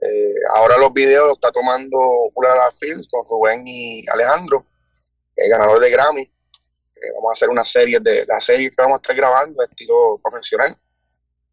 Eh, 0.00 0.34
ahora 0.54 0.78
los 0.78 0.92
videos 0.92 1.26
los 1.26 1.36
está 1.36 1.50
tomando 1.50 1.98
Pura 2.32 2.70
Films 2.78 3.08
con 3.08 3.26
Rubén 3.28 3.66
y 3.66 4.08
Alejandro, 4.08 4.64
el 5.34 5.50
ganador 5.50 5.80
de 5.80 5.90
Grammy 5.90 6.30
vamos 7.14 7.30
a 7.30 7.32
hacer 7.32 7.48
una 7.48 7.64
serie 7.64 7.98
de 8.00 8.26
la 8.26 8.40
serie 8.40 8.70
que 8.70 8.76
vamos 8.78 8.94
a 8.94 9.00
estar 9.02 9.16
grabando 9.16 9.62
estilo 9.62 10.20
profesional 10.22 10.76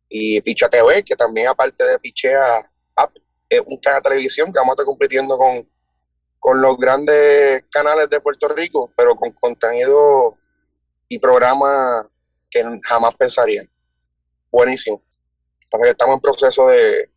y 0.09 0.41
Picha 0.41 0.69
TV 0.69 1.03
que 1.03 1.15
también 1.15 1.47
aparte 1.47 1.83
de 1.83 1.99
Pichea 1.99 2.63
es 3.49 3.61
un 3.65 3.77
canal 3.77 4.01
de 4.01 4.09
televisión 4.09 4.51
que 4.51 4.59
vamos 4.59 4.71
a 4.71 4.75
estar 4.75 4.85
compitiendo 4.85 5.37
con, 5.37 5.69
con 6.39 6.61
los 6.61 6.77
grandes 6.77 7.63
canales 7.71 8.09
de 8.09 8.19
Puerto 8.19 8.47
Rico 8.49 8.91
pero 8.95 9.15
con 9.15 9.31
contenido 9.31 10.37
y 11.07 11.19
programas 11.19 12.05
que 12.49 12.63
jamás 12.83 13.15
pensarían 13.15 13.69
buenísimo. 14.51 15.01
Entonces 15.63 15.91
estamos 15.91 16.15
en 16.15 16.21
proceso 16.21 16.67
de, 16.67 17.09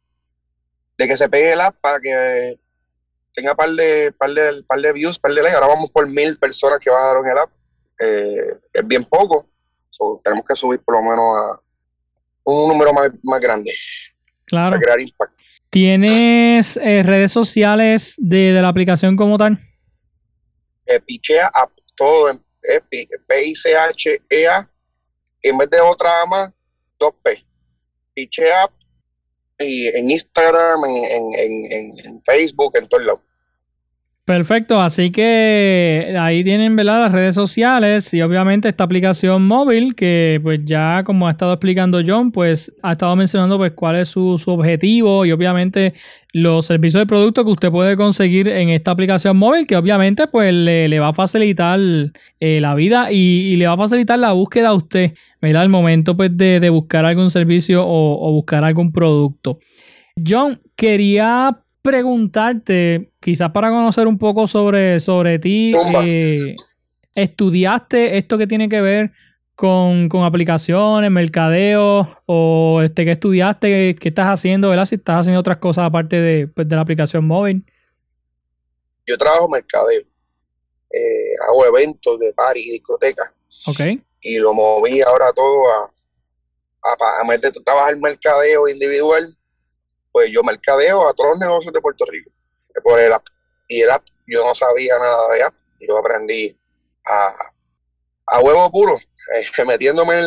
de 0.99 1.08
que 1.08 1.16
se 1.16 1.28
pegue 1.28 1.52
el 1.52 1.60
app 1.60 1.76
para 1.80 2.00
que 2.00 2.58
tenga 3.32 3.54
par 3.54 3.70
de, 3.70 4.12
par 4.12 4.30
de, 4.30 4.62
par 4.64 4.80
de 4.80 4.92
views, 4.92 5.18
par 5.18 5.32
de 5.32 5.42
likes. 5.42 5.54
Ahora 5.54 5.68
vamos 5.68 5.90
por 5.90 6.06
mil 6.06 6.37
personas 6.38 6.78
que 6.80 6.90
en 6.90 7.30
el 7.30 7.38
app 7.38 7.50
eh, 8.00 8.59
es 8.73 8.87
bien 8.87 9.04
poco. 9.04 9.47
tenemos 10.25 10.45
que 10.47 10.57
subir 10.57 10.80
por 10.80 10.97
lo 10.97 11.02
menos 11.02 11.19
a 11.19 11.61
un 12.45 12.69
número 12.69 12.92
más, 12.92 13.40
grande. 13.40 13.73
Claro. 14.47 14.71
Para 14.71 14.83
crear 14.83 15.00
impacto. 15.00 15.37
¿Tienes 15.69 16.76
eh, 16.78 17.02
redes 17.04 17.30
sociales 17.30 18.14
de, 18.19 18.52
la 18.52 18.69
aplicación 18.69 19.16
como 19.16 19.38
tal? 19.38 19.61
Eh, 20.87 21.00
pichea 21.00 21.47
a 21.54 21.69
todo 21.95 22.30
en 22.30 22.42
P-I-C-H-E-A. 23.26 24.71
En 25.42 25.59
vez 25.59 25.71
de 25.71 25.80
otra 25.80 26.26
más, 26.26 26.52
dos 26.99 27.14
P. 27.23 27.45
Pichea 28.14 28.69
y 29.59 29.87
en 29.88 30.11
Instagram, 30.11 30.85
en, 30.87 31.04
en, 31.04 31.33
en, 31.35 32.07
en 32.07 32.23
Facebook, 32.23 32.76
en 32.76 32.88
todos 32.88 33.04
lados. 33.04 33.21
Perfecto, 34.25 34.81
así 34.81 35.11
que 35.11 36.15
ahí 36.17 36.45
tienen 36.45 36.77
¿verdad? 36.77 37.00
las 37.00 37.12
redes 37.12 37.35
sociales 37.35 38.15
y 38.15 38.23
obviamente 38.23 38.69
esta 38.69 38.85
aplicación 38.85 39.45
móvil 39.45 39.97
que 39.97 40.39
pues 40.41 40.61
ya 40.65 41.03
como 41.05 41.27
ha 41.27 41.33
estado 41.33 41.55
explicando 41.55 42.00
John, 42.07 42.31
pues 42.31 42.73
ha 42.83 42.93
estado 42.93 43.17
mencionando 43.17 43.57
pues 43.59 43.73
cuál 43.73 43.97
es 43.97 44.09
su, 44.09 44.39
su 44.39 44.53
objetivo 44.53 45.25
y 45.25 45.33
obviamente 45.33 45.95
los 46.33 46.67
servicios 46.67 47.00
de 47.00 47.07
producto 47.07 47.45
que 47.45 47.50
usted 47.50 47.71
puede 47.73 47.97
conseguir 47.97 48.47
en 48.47 48.69
esta 48.69 48.93
aplicación 48.93 49.37
móvil 49.37 49.67
que 49.67 49.77
obviamente 49.77 50.29
pues 50.29 50.55
le, 50.55 51.00
va 51.00 51.09
a 51.09 51.15
facilitar 51.15 51.81
eh, 52.39 52.61
la 52.61 52.77
vida 52.77 53.11
y, 53.11 53.57
le 53.57 53.67
va 53.67 53.73
a 53.73 53.79
facilitar 53.79 54.19
la 54.21 54.31
búsqueda 54.31 54.69
a 54.69 54.75
usted, 54.75 55.12
¿verdad? 55.43 55.62
Al 55.62 55.71
momento 55.71 56.17
pues 56.17 56.37
de, 56.37 56.61
de 56.61 56.71
buscar 56.71 57.05
algún 57.05 57.31
servicio 57.31 57.85
o, 57.85 58.29
o 58.29 58.33
buscar 58.33 58.62
algún 58.62 58.93
producto. 58.93 59.59
John, 60.25 60.61
quería 60.77 61.59
preguntarte, 61.82 63.10
quizás 63.20 63.50
para 63.50 63.70
conocer 63.70 64.06
un 64.06 64.18
poco 64.18 64.46
sobre, 64.46 65.00
sobre 65.00 65.38
ti, 65.38 65.72
eh, 66.04 66.54
¿estudiaste 67.14 68.18
esto 68.18 68.37
que 68.38 68.46
tiene 68.46 68.68
que 68.68 68.80
ver 68.80 69.12
con, 69.54 70.08
aplicaciones, 70.25 71.10
mercadeo, 71.10 72.22
o 72.26 72.80
este 72.82 73.04
que 73.04 73.12
estudiaste, 73.12 73.94
qué 73.94 74.08
estás 74.08 74.26
haciendo, 74.26 74.70
¿verdad? 74.70 74.87
Si 74.87 74.94
estás 74.94 75.20
haciendo 75.20 75.40
otras 75.40 75.58
cosas 75.58 75.84
aparte 75.84 76.49
pues, 76.54 76.66
de, 76.66 76.76
la 76.76 76.82
aplicación 76.82 77.26
móvil. 77.26 77.64
Yo 79.06 79.18
trabajo 79.18 79.49
mercadeo, 79.49 80.02
eh, 80.90 81.34
hago 81.46 81.66
eventos 81.66 82.18
de 82.18 82.32
y 82.56 82.72
discotecas. 82.72 83.32
Ok. 83.66 83.80
Y 84.22 84.38
lo 84.38 84.54
moví 84.54 85.00
ahora 85.02 85.32
todo 85.34 85.68
a, 85.68 85.90
a, 86.82 87.32
a, 87.32 87.38
de 87.38 87.52
trabajar 87.52 87.96
mercadeo 87.96 88.68
individual 88.68 89.37
pues 90.12 90.31
yo 90.33 90.43
mercadeo 90.43 91.09
a 91.09 91.14
todos 91.14 91.31
los 91.31 91.38
negocios 91.38 91.73
de 91.73 91.81
Puerto 91.81 92.05
Rico 92.07 92.31
por 92.83 92.99
el 92.99 93.12
app. 93.12 93.25
Y 93.69 93.83
el 93.83 93.90
app, 93.90 94.05
yo 94.26 94.45
no 94.45 94.55
sabía 94.55 94.99
nada 94.99 95.29
de 95.35 95.43
app, 95.43 95.55
yo 95.81 95.99
aprendí 95.99 96.57
a, 97.07 97.33
a 98.26 98.40
huevo 98.40 98.71
puro, 98.71 98.97
eh, 99.35 99.45
metiéndome 99.67 100.21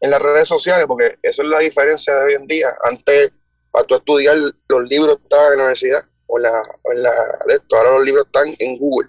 en, 0.00 0.10
las 0.10 0.20
redes 0.20 0.48
sociales, 0.48 0.86
porque 0.86 1.18
eso 1.22 1.42
es 1.42 1.48
la 1.48 1.60
diferencia 1.60 2.14
de 2.14 2.24
hoy 2.24 2.34
en 2.34 2.46
día. 2.46 2.68
Antes, 2.84 3.32
para 3.70 3.86
tú 3.86 3.94
estudiar, 3.94 4.36
los 4.68 4.88
libros 4.88 5.18
estaban 5.22 5.52
en 5.52 5.58
la 5.58 5.64
universidad 5.64 6.04
o 6.26 6.38
en 6.38 6.42
la, 6.42 6.62
en 6.92 7.02
la 7.02 7.12
de 7.46 7.60
ahora 7.72 7.92
los 7.92 8.04
libros 8.04 8.26
están 8.26 8.54
en 8.58 8.78
Google. 8.78 9.08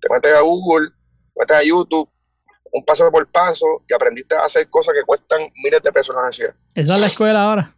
Te 0.00 0.08
metes 0.10 0.34
a 0.34 0.40
Google, 0.40 0.90
te 1.34 1.40
metes 1.40 1.56
a 1.56 1.62
YouTube, 1.62 2.08
un 2.72 2.84
paso 2.84 3.10
por 3.10 3.26
paso, 3.30 3.82
y 3.88 3.94
aprendiste 3.94 4.34
a 4.34 4.44
hacer 4.44 4.68
cosas 4.68 4.94
que 4.94 5.02
cuestan 5.04 5.50
miles 5.62 5.82
de 5.82 5.92
pesos 5.92 6.10
en 6.10 6.14
la 6.16 6.20
universidad. 6.22 6.54
Esa 6.74 6.94
es 6.94 7.00
la 7.00 7.06
escuela 7.06 7.44
ahora. 7.44 7.75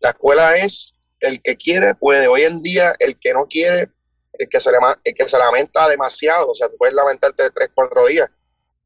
La 0.00 0.10
escuela 0.10 0.56
es 0.56 0.94
el 1.20 1.42
que 1.42 1.56
quiere 1.56 1.94
puede. 1.94 2.28
Hoy 2.28 2.42
en 2.42 2.58
día, 2.58 2.94
el 2.98 3.18
que 3.18 3.32
no 3.32 3.46
quiere, 3.46 3.90
el 4.34 4.48
que 4.48 4.60
se, 4.60 4.70
el 5.04 5.14
que 5.14 5.28
se 5.28 5.38
lamenta 5.38 5.88
demasiado, 5.88 6.50
o 6.50 6.54
sea, 6.54 6.68
tú 6.68 6.76
puedes 6.76 6.94
lamentarte 6.94 7.50
tres, 7.50 7.70
cuatro 7.74 8.06
días, 8.06 8.30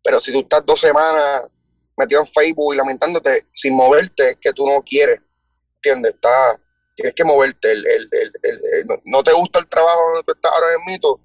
pero 0.03 0.21
si 0.21 0.33
tú 0.33 0.41
estás 0.41 0.65
dos 0.65 0.81
semanas 0.81 1.49
metido 1.97 2.21
en 2.21 2.27
Facebook 2.29 2.73
y 2.73 2.77
lamentándote 2.77 3.47
sin 3.53 3.75
moverte, 3.75 4.31
es 4.31 4.37
que 4.37 4.53
tú 4.53 4.67
no 4.67 4.83
quieres, 4.83 5.21
¿entiendes? 5.77 6.15
Está, 6.15 6.59
tienes 6.95 7.15
que 7.15 7.25
moverte. 7.25 7.73
El, 7.73 7.87
el, 7.87 8.09
el, 8.43 8.87
no 9.05 9.23
te 9.23 9.33
gusta 9.33 9.59
el 9.59 9.67
trabajo 9.67 10.01
donde 10.07 10.25
tú 10.25 10.33
estás 10.33 10.53
ahora 10.53 10.79
mismo, 10.87 11.21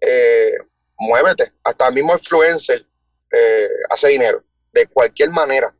eh, 0.00 0.54
muévete. 0.98 1.52
Hasta 1.62 1.88
el 1.88 1.94
mismo 1.94 2.14
influencer 2.14 2.84
eh, 3.30 3.68
hace 3.90 4.08
dinero, 4.08 4.42
de 4.72 4.86
cualquier 4.86 5.30
manera. 5.30 5.72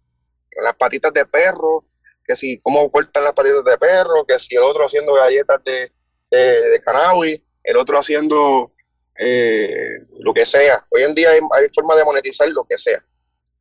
En 0.50 0.64
las 0.64 0.76
patitas 0.76 1.12
de 1.12 1.24
perro, 1.24 1.84
que 2.28 2.36
si 2.36 2.60
cómo 2.60 2.92
cortan 2.92 3.24
las 3.24 3.32
patitas 3.32 3.64
de 3.64 3.78
perro, 3.78 4.26
que 4.26 4.38
si 4.38 4.54
el 4.54 4.62
otro 4.62 4.84
haciendo 4.84 5.14
galletas 5.14 5.64
de, 5.64 5.90
de, 6.30 6.80
cannabis, 6.82 7.40
el 7.64 7.76
otro 7.78 7.98
haciendo 7.98 8.70
eh, 9.18 10.04
lo 10.18 10.34
que 10.34 10.44
sea. 10.44 10.86
Hoy 10.90 11.04
en 11.04 11.14
día 11.14 11.30
hay, 11.30 11.40
hay 11.52 11.68
forma 11.70 11.96
de 11.96 12.04
monetizar 12.04 12.46
lo 12.50 12.64
que 12.64 12.76
sea. 12.76 13.02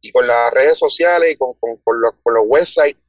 Y 0.01 0.11
con 0.11 0.27
las 0.27 0.51
redes 0.51 0.77
sociales 0.77 1.31
y 1.31 1.37
con, 1.37 1.53
los, 1.61 2.43
websites 2.45 3.01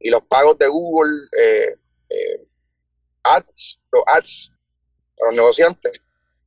y 0.00 0.08
los 0.08 0.22
pagos 0.22 0.56
de 0.58 0.68
Google, 0.68 1.28
eh, 1.38 1.76
eh, 2.08 2.44
ads, 3.24 3.80
los 3.92 4.02
ads 4.06 4.52
a 5.20 5.26
los 5.26 5.34
negociantes, 5.34 5.92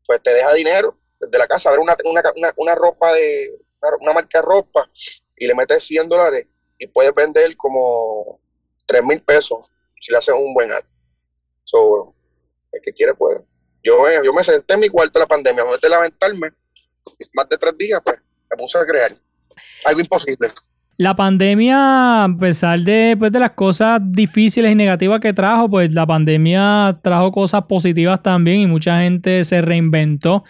pues 0.06 0.22
te 0.24 0.34
deja 0.34 0.52
dinero 0.54 0.98
desde 1.20 1.38
la 1.38 1.48
casa, 1.48 1.70
ver 1.70 1.80
una, 1.80 1.96
una, 2.56 2.76
ropa 2.76 3.14
de, 3.14 3.56
una, 3.82 3.98
una, 4.02 4.14
marca 4.14 4.40
de 4.40 4.46
ropa 4.46 4.90
y 5.36 5.46
le 5.46 5.54
metes 5.54 5.84
100 5.84 6.10
dólares 6.10 6.48
y 6.80 6.88
puedes 6.88 7.14
vender 7.14 7.56
como 7.56 8.40
3 8.88 9.04
mil 9.04 9.22
pesos 9.22 9.70
si 10.00 10.12
le 10.12 10.18
hacen 10.18 10.36
un 10.36 10.54
buen 10.54 10.72
ad. 10.72 10.84
So, 11.64 12.16
el 12.72 12.82
que 12.82 12.94
quiere 12.94 13.14
puede. 13.14 13.42
Yo, 13.84 14.04
yo 14.24 14.34
me 14.34 14.44
senté 14.44 14.74
en 14.74 14.80
mi 14.82 14.90
cuarto 14.90 15.20
la 15.20 15.28
pandemia, 15.28 15.64
me 15.64 15.72
metí 15.72 15.88
a 15.88 15.90
lamentarme, 15.90 16.52
más 17.34 17.50
de 17.50 17.58
tres 17.58 17.78
días, 17.78 18.02
pues 18.04 18.18
me 18.50 18.58
puse 18.58 18.78
a 18.78 18.86
crear. 18.86 19.14
Algo 19.86 20.02
imposible. 20.02 20.50
La 20.98 21.16
pandemia, 21.16 22.24
a 22.24 22.38
pesar 22.40 22.80
de, 22.80 23.16
pues, 23.18 23.32
de 23.32 23.40
las 23.40 23.52
cosas 23.52 24.02
difíciles 24.04 24.72
y 24.72 24.76
negativas 24.76 25.20
que 25.20 25.32
trajo, 25.32 25.70
pues 25.70 25.94
la 25.94 26.08
pandemia 26.08 27.00
trajo 27.04 27.32
cosas 27.32 27.64
positivas 27.66 28.24
también 28.24 28.62
y 28.62 28.68
mucha 28.68 29.02
gente 29.02 29.44
se 29.44 29.62
reinventó. 29.62 30.44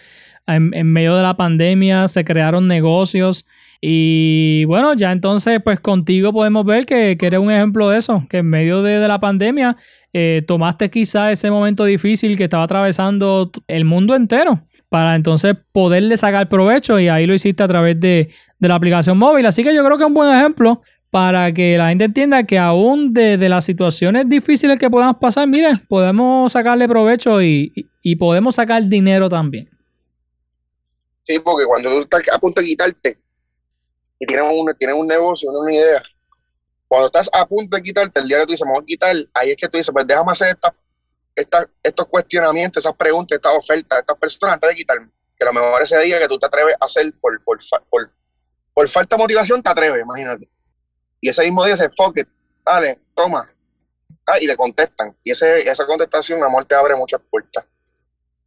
En, 0.46 0.72
en 0.72 0.90
medio 0.90 1.14
de 1.14 1.22
la 1.22 1.36
pandemia 1.36 2.08
se 2.08 2.24
crearon 2.24 2.66
negocios 2.66 3.44
y 3.80 4.64
bueno, 4.64 4.94
ya 4.94 5.12
entonces, 5.12 5.60
pues 5.62 5.78
contigo 5.80 6.32
podemos 6.32 6.64
ver 6.64 6.84
que, 6.84 7.16
eres 7.20 7.40
un 7.40 7.50
ejemplo 7.50 7.88
de 7.88 7.98
eso, 7.98 8.24
que 8.28 8.38
en 8.38 8.46
medio 8.46 8.82
de, 8.82 9.06
la 9.06 9.20
pandemia 9.20 9.76
eh, 10.12 10.42
tomaste 10.46 10.90
quizá 10.90 11.30
ese 11.30 11.50
momento 11.50 11.84
difícil 11.84 12.36
que 12.36 12.44
estaba 12.44 12.64
atravesando 12.64 13.50
el 13.68 13.84
mundo 13.84 14.16
entero 14.16 14.62
para 14.88 15.14
entonces 15.14 15.54
poderle 15.72 16.16
sacar 16.16 16.48
provecho 16.48 16.98
y 16.98 17.08
ahí 17.08 17.26
lo 17.26 17.34
hiciste 17.34 17.62
a 17.62 17.68
través 17.68 18.00
de, 18.00 18.30
la 18.58 18.74
aplicación 18.74 19.16
móvil. 19.16 19.46
Así 19.46 19.62
que 19.62 19.74
yo 19.74 19.84
creo 19.84 19.96
que 19.96 20.04
es 20.04 20.08
un 20.08 20.14
buen 20.14 20.34
ejemplo 20.34 20.82
para 21.10 21.52
que 21.52 21.78
la 21.78 21.90
gente 21.90 22.04
entienda 22.04 22.42
que 22.42 22.58
aún 22.58 23.10
de, 23.10 23.36
las 23.48 23.64
situaciones 23.64 24.28
difíciles 24.28 24.78
que 24.78 24.90
podamos 24.90 25.18
pasar, 25.20 25.46
miren, 25.46 25.76
podemos 25.88 26.50
sacarle 26.50 26.88
provecho 26.88 27.40
y, 27.40 27.72
y 28.02 28.16
podemos 28.16 28.56
sacar 28.56 28.84
dinero 28.84 29.28
también. 29.28 29.68
Sí, 31.22 31.38
porque 31.44 31.66
cuando 31.66 31.90
tú 31.90 32.00
estás 32.00 32.22
a 32.32 32.38
punto 32.38 32.60
de 32.60 32.66
quitarte, 32.68 33.18
y 34.18 34.26
tienes 34.26 34.46
un, 34.50 34.74
tienes 34.76 34.96
un 34.96 35.06
negocio, 35.06 35.50
una 35.50 35.72
idea, 35.72 36.02
cuando 36.88 37.06
estás 37.08 37.28
a 37.32 37.46
punto 37.46 37.76
de 37.76 37.82
quitarte, 37.82 38.18
el 38.18 38.26
día 38.26 38.38
que 38.38 38.46
tú 38.46 38.52
dices, 38.52 38.66
me 38.66 38.76
a 38.76 38.82
quitar, 38.82 39.14
ahí 39.34 39.50
es 39.50 39.56
que 39.56 39.68
tú 39.68 39.76
dices, 39.76 39.92
pues 39.92 40.06
déjame 40.06 40.32
hacer 40.32 40.56
esta, 41.34 41.70
estos 41.82 42.06
cuestionamientos, 42.06 42.82
esas 42.82 42.96
preguntas, 42.96 43.36
estas 43.36 43.54
ofertas, 43.54 44.00
estas 44.00 44.16
personas 44.16 44.54
antes 44.54 44.70
de 44.70 44.74
quitarme. 44.74 45.10
Que 45.38 45.44
lo 45.44 45.52
mejor 45.52 45.82
ese 45.82 45.98
día 46.00 46.18
que 46.18 46.26
tú 46.26 46.38
te 46.38 46.46
atreves 46.46 46.74
a 46.80 46.86
hacer 46.86 47.12
por, 47.20 47.40
por, 47.44 47.58
por, 47.90 48.10
por 48.72 48.88
falta 48.88 49.16
de 49.16 49.22
motivación, 49.22 49.62
te 49.62 49.70
atreves, 49.70 50.00
imagínate. 50.00 50.48
Y 51.20 51.28
ese 51.28 51.44
mismo 51.44 51.64
día 51.64 51.76
se 51.76 51.84
enfoque, 51.84 52.26
dale, 52.64 52.98
toma. 53.14 53.46
Ah, 54.26 54.38
y 54.40 54.46
le 54.46 54.56
contestan. 54.56 55.14
Y 55.22 55.30
ese, 55.30 55.68
esa 55.68 55.86
contestación, 55.86 56.42
amor, 56.42 56.64
te 56.64 56.74
abre 56.74 56.96
muchas 56.96 57.20
puertas. 57.30 57.66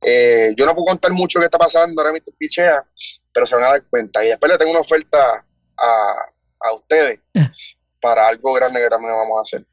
Eh, 0.02 0.52
yo 0.58 0.66
no 0.66 0.74
puedo 0.74 0.88
contar 0.88 1.12
mucho 1.12 1.40
qué 1.40 1.46
está 1.46 1.60
pasando 1.60 2.02
ahora 2.02 2.14
mismo 2.14 2.34
pichea, 2.38 2.84
pero 3.32 3.46
se 3.46 3.56
van 3.56 3.66
a 3.66 3.70
dar 3.70 3.84
cuenta. 3.86 4.26
Y 4.26 4.30
después 4.30 4.52
le 4.52 4.58
tengo 4.58 4.72
una 4.72 4.82
oferta 4.82 5.46
a, 5.82 6.74
ustedes 6.74 7.22
para 8.02 8.28
algo 8.28 8.54
grande 8.54 8.82
que 8.82 8.90
también 8.90 9.14
vamos 9.14 9.40
a 9.40 9.42
hacer. 9.42 9.66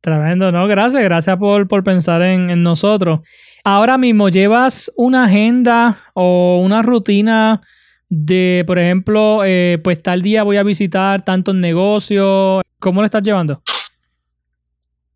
Tremendo, 0.00 0.52
¿no? 0.52 0.66
Gracias, 0.66 1.02
gracias 1.02 1.38
por, 1.38 1.82
pensar 1.82 2.20
en, 2.22 2.62
nosotros. 2.62 3.20
Ahora 3.64 3.96
mismo, 3.96 4.28
¿llevas 4.28 4.92
una 4.96 5.24
agenda 5.24 5.98
o 6.12 6.60
una 6.62 6.82
rutina 6.82 7.62
de, 8.10 8.64
por 8.66 8.78
ejemplo, 8.78 9.42
eh, 9.44 9.80
pues 9.82 10.02
tal 10.02 10.20
día 10.20 10.42
voy 10.42 10.58
a 10.58 10.62
visitar 10.62 11.24
tantos 11.24 11.54
negocios? 11.54 12.62
¿Cómo 12.78 13.00
lo 13.00 13.06
estás 13.06 13.22
llevando? 13.22 13.62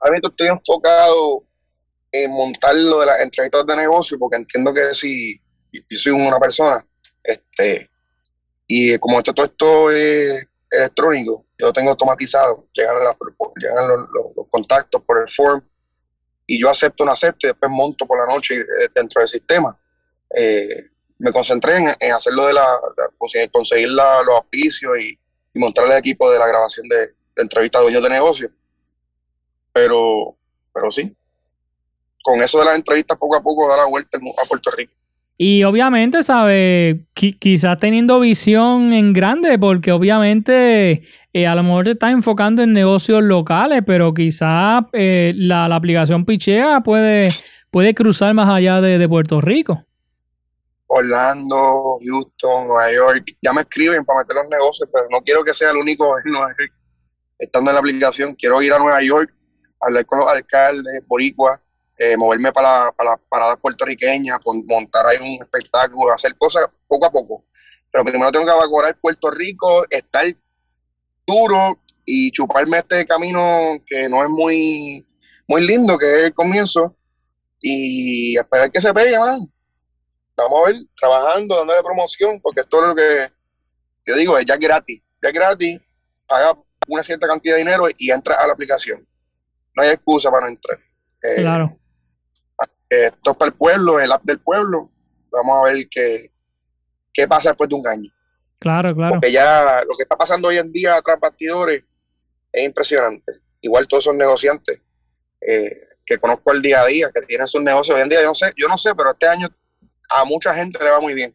A 0.01 0.11
mí 0.11 0.19
estoy 0.23 0.49
enfocado 0.49 1.45
en 2.13 2.31
montar 2.31 2.75
lo 2.75 3.01
de 3.01 3.07
las 3.07 3.21
entrevistas 3.21 3.67
de 3.67 3.77
negocio 3.77 4.19
porque 4.19 4.37
entiendo 4.37 4.73
que 4.73 4.95
si 4.95 5.39
yo 5.73 5.99
soy 5.99 6.13
una 6.13 6.39
persona, 6.39 6.85
este, 7.23 7.89
y 8.71 8.99
como 8.99 9.19
esto 9.19 9.33
todo 9.33 9.47
esto 9.47 9.91
es 9.91 10.47
electrónico, 10.71 11.43
yo 11.59 11.67
lo 11.67 11.73
tengo 11.73 11.91
automatizado, 11.91 12.59
llegan, 12.75 12.97
llegan 13.57 13.89
los, 13.89 14.47
contactos 14.51 15.03
por 15.03 15.23
el 15.23 15.29
form 15.29 15.63
y 16.47 16.61
yo 16.61 16.69
acepto 16.69 17.05
no 17.05 17.13
acepto 17.13 17.47
y 17.47 17.49
después 17.49 17.71
monto 17.71 18.07
por 18.07 18.19
la 18.19 18.33
noche 18.33 18.61
eh, 18.61 18.89
dentro 18.95 19.21
del 19.21 19.29
sistema. 19.29 19.79
Eh, 20.35 20.91
me 21.19 21.33
concentré 21.33 21.97
en, 21.99 22.13
hacerlo 22.13 22.47
de 22.47 22.53
la, 22.53 22.79
conseguir 23.51 23.89
los 23.89 24.37
auspicios 24.37 24.99
y, 24.99 25.19
montar 25.55 25.87
el 25.87 25.93
equipo 25.93 26.31
de 26.31 26.39
la 26.39 26.47
grabación 26.47 26.89
de, 26.89 26.99
de 26.99 27.43
entrevistas 27.43 27.81
de 27.81 27.85
dueños 27.85 28.03
de 28.03 28.11
negocio. 28.11 28.51
Pero, 29.73 30.37
pero 30.73 30.89
sí, 30.93 31.17
con 32.23 32.41
eso 32.41 32.59
de 32.61 32.67
las 32.67 32.77
entrevistas 32.77 33.19
poco 33.19 33.37
a 33.37 33.43
poco 33.43 33.67
da 33.67 33.79
la 33.79 33.87
vuelta 33.87 34.19
a 34.19 34.45
Puerto 34.45 34.71
Rico. 34.71 34.93
Y 35.41 35.63
obviamente, 35.63 36.25
¿sabe? 36.25 37.07
quizás 37.15 37.79
teniendo 37.79 38.19
visión 38.19 38.93
en 38.93 39.13
grande, 39.13 39.57
porque 39.57 39.93
obviamente 39.93 41.05
eh, 41.33 41.47
a 41.47 41.55
lo 41.55 41.63
mejor 41.63 41.85
te 41.85 41.93
estás 41.93 42.11
enfocando 42.11 42.61
en 42.61 42.73
negocios 42.73 43.23
locales, 43.23 43.83
pero 43.87 44.13
quizás 44.13 44.83
eh, 44.93 45.33
la, 45.37 45.67
aplicación 45.67 46.25
Pichea 46.25 46.81
puede, 46.81 47.29
puede 47.71 47.95
cruzar 47.95 48.35
más 48.35 48.49
allá 48.49 48.81
de, 48.81 49.09
Puerto 49.09 49.41
Rico. 49.41 49.85
Orlando, 50.89 51.99
Houston, 52.05 52.67
Nueva 52.67 52.93
York. 52.93 53.27
Ya 53.41 53.53
me 53.53 53.61
escriben 53.61 54.05
para 54.05 54.21
meter 54.21 54.35
los 54.35 54.49
negocios, 54.49 54.89
pero 54.93 55.07
no 55.09 55.21
quiero 55.21 55.45
que 55.45 55.55
sea 55.55 55.71
el 55.71 55.77
único 55.77 56.19
en 56.25 56.33
Nueva 56.33 56.49
York 56.59 56.73
estando 57.39 57.71
en 57.71 57.75
la 57.75 57.81
aplicación. 57.81 58.35
Quiero 58.35 58.61
ir 58.61 58.73
a 58.73 58.79
Nueva 58.81 59.01
York, 59.03 59.33
hablar 59.81 60.05
con 60.05 60.19
los 60.19 60.29
alcaldes, 60.29 61.07
boricua, 61.07 61.63
eh, 61.99 62.17
moverme 62.17 62.53
para, 62.53 62.93
para 62.93 63.11
las 63.11 63.21
paradas 63.29 63.59
puertorriqueñas, 63.61 64.39
montar 64.45 65.07
ahí 65.07 65.19
un 65.21 65.43
espectáculo, 65.43 66.13
hacer 66.13 66.37
cosas 66.37 66.67
poco 66.87 67.07
a 67.07 67.11
poco. 67.11 67.45
Pero 67.91 68.05
primero 68.05 68.31
tengo 68.31 68.47
que 68.47 68.53
evacuar 68.53 68.97
Puerto 69.01 69.31
Rico, 69.31 69.85
estar 69.91 70.25
duro 71.27 71.79
y 72.05 72.31
chuparme 72.31 72.79
este 72.79 73.05
camino 73.07 73.77
que 73.85 74.09
no 74.09 74.23
es 74.23 74.31
muy, 74.31 75.07
muy 75.47 75.67
lindo, 75.67 75.99
que 75.99 76.11
es 76.11 76.23
el 76.25 76.35
comienzo, 76.35 76.95
y 77.61 78.37
esperar 78.37 78.71
que 78.71 78.81
se 78.81 78.95
pegue, 78.95 79.19
man. 79.19 79.41
Vamos 80.37 80.63
a 80.63 80.67
ver, 80.71 80.77
trabajando, 80.97 81.57
dándole 81.57 81.83
promoción, 81.83 82.41
porque 82.41 82.61
esto 82.61 82.81
es 82.81 82.89
lo 82.89 82.95
que 82.95 83.33
yo 84.07 84.17
digo, 84.17 84.39
es 84.39 84.47
ya 84.47 84.57
gratis. 84.57 85.03
Ya 85.23 85.31
gratis, 85.31 85.81
paga 86.27 86.57
una 86.87 87.03
cierta 87.03 87.27
cantidad 87.27 87.57
de 87.57 87.61
dinero 87.61 87.87
y 87.97 88.11
entra 88.11 88.37
a 88.37 88.47
la 88.47 88.53
aplicación. 88.53 89.07
No 89.75 89.83
hay 89.83 89.91
excusa 89.91 90.31
para 90.31 90.47
no 90.47 90.53
entrar. 90.53 90.79
Eh, 91.23 91.43
Claro. 91.43 91.77
Esto 92.89 93.31
es 93.31 93.37
para 93.37 93.51
el 93.51 93.55
pueblo, 93.55 94.01
el 94.01 94.13
app 94.13 94.23
del 94.25 94.41
pueblo. 94.41 94.91
Vamos 95.31 95.59
a 95.59 95.73
ver 95.73 95.89
qué, 95.91 96.31
qué 97.13 97.29
pasa 97.29 97.51
después 97.51 97.69
de 97.69 97.77
un 97.77 97.87
año. 97.87 98.11
Claro, 98.59 98.95
claro. 98.95 99.15
Porque 99.15 99.31
ya 99.31 99.83
lo 99.89 99.97
que 99.97 100.03
está 100.03 100.17
pasando 100.17 100.49
hoy 100.49 100.59
en 100.59 100.73
día 100.73 101.01
tras 101.05 101.21
bastidores 101.21 101.85
es 102.53 102.65
impresionante. 102.65 103.41
Igual 103.61 103.87
todos 103.87 104.05
esos 104.05 104.17
negociantes 104.17 104.83
eh, 105.41 105.81
que 106.05 106.19
conozco 106.19 106.53
el 106.53 106.63
día 106.63 106.83
a 106.83 106.87
día, 106.87 107.11
que 107.15 107.23
tienen 107.23 107.47
sus 107.47 107.63
negocios 107.63 107.97
hoy 107.97 108.03
en 108.03 108.09
día, 108.09 108.23
yo 108.23 108.29
no 108.29 108.35
sé, 108.35 108.53
yo 108.57 108.69
no 108.69 108.79
sé, 108.79 108.95
pero 108.95 109.11
este 109.11 109.29
año 109.29 109.49
a 110.11 110.25
mucha 110.25 110.55
gente 110.55 110.83
le 110.83 110.91
va 110.91 111.01
muy 111.01 111.15
bien. 111.15 111.35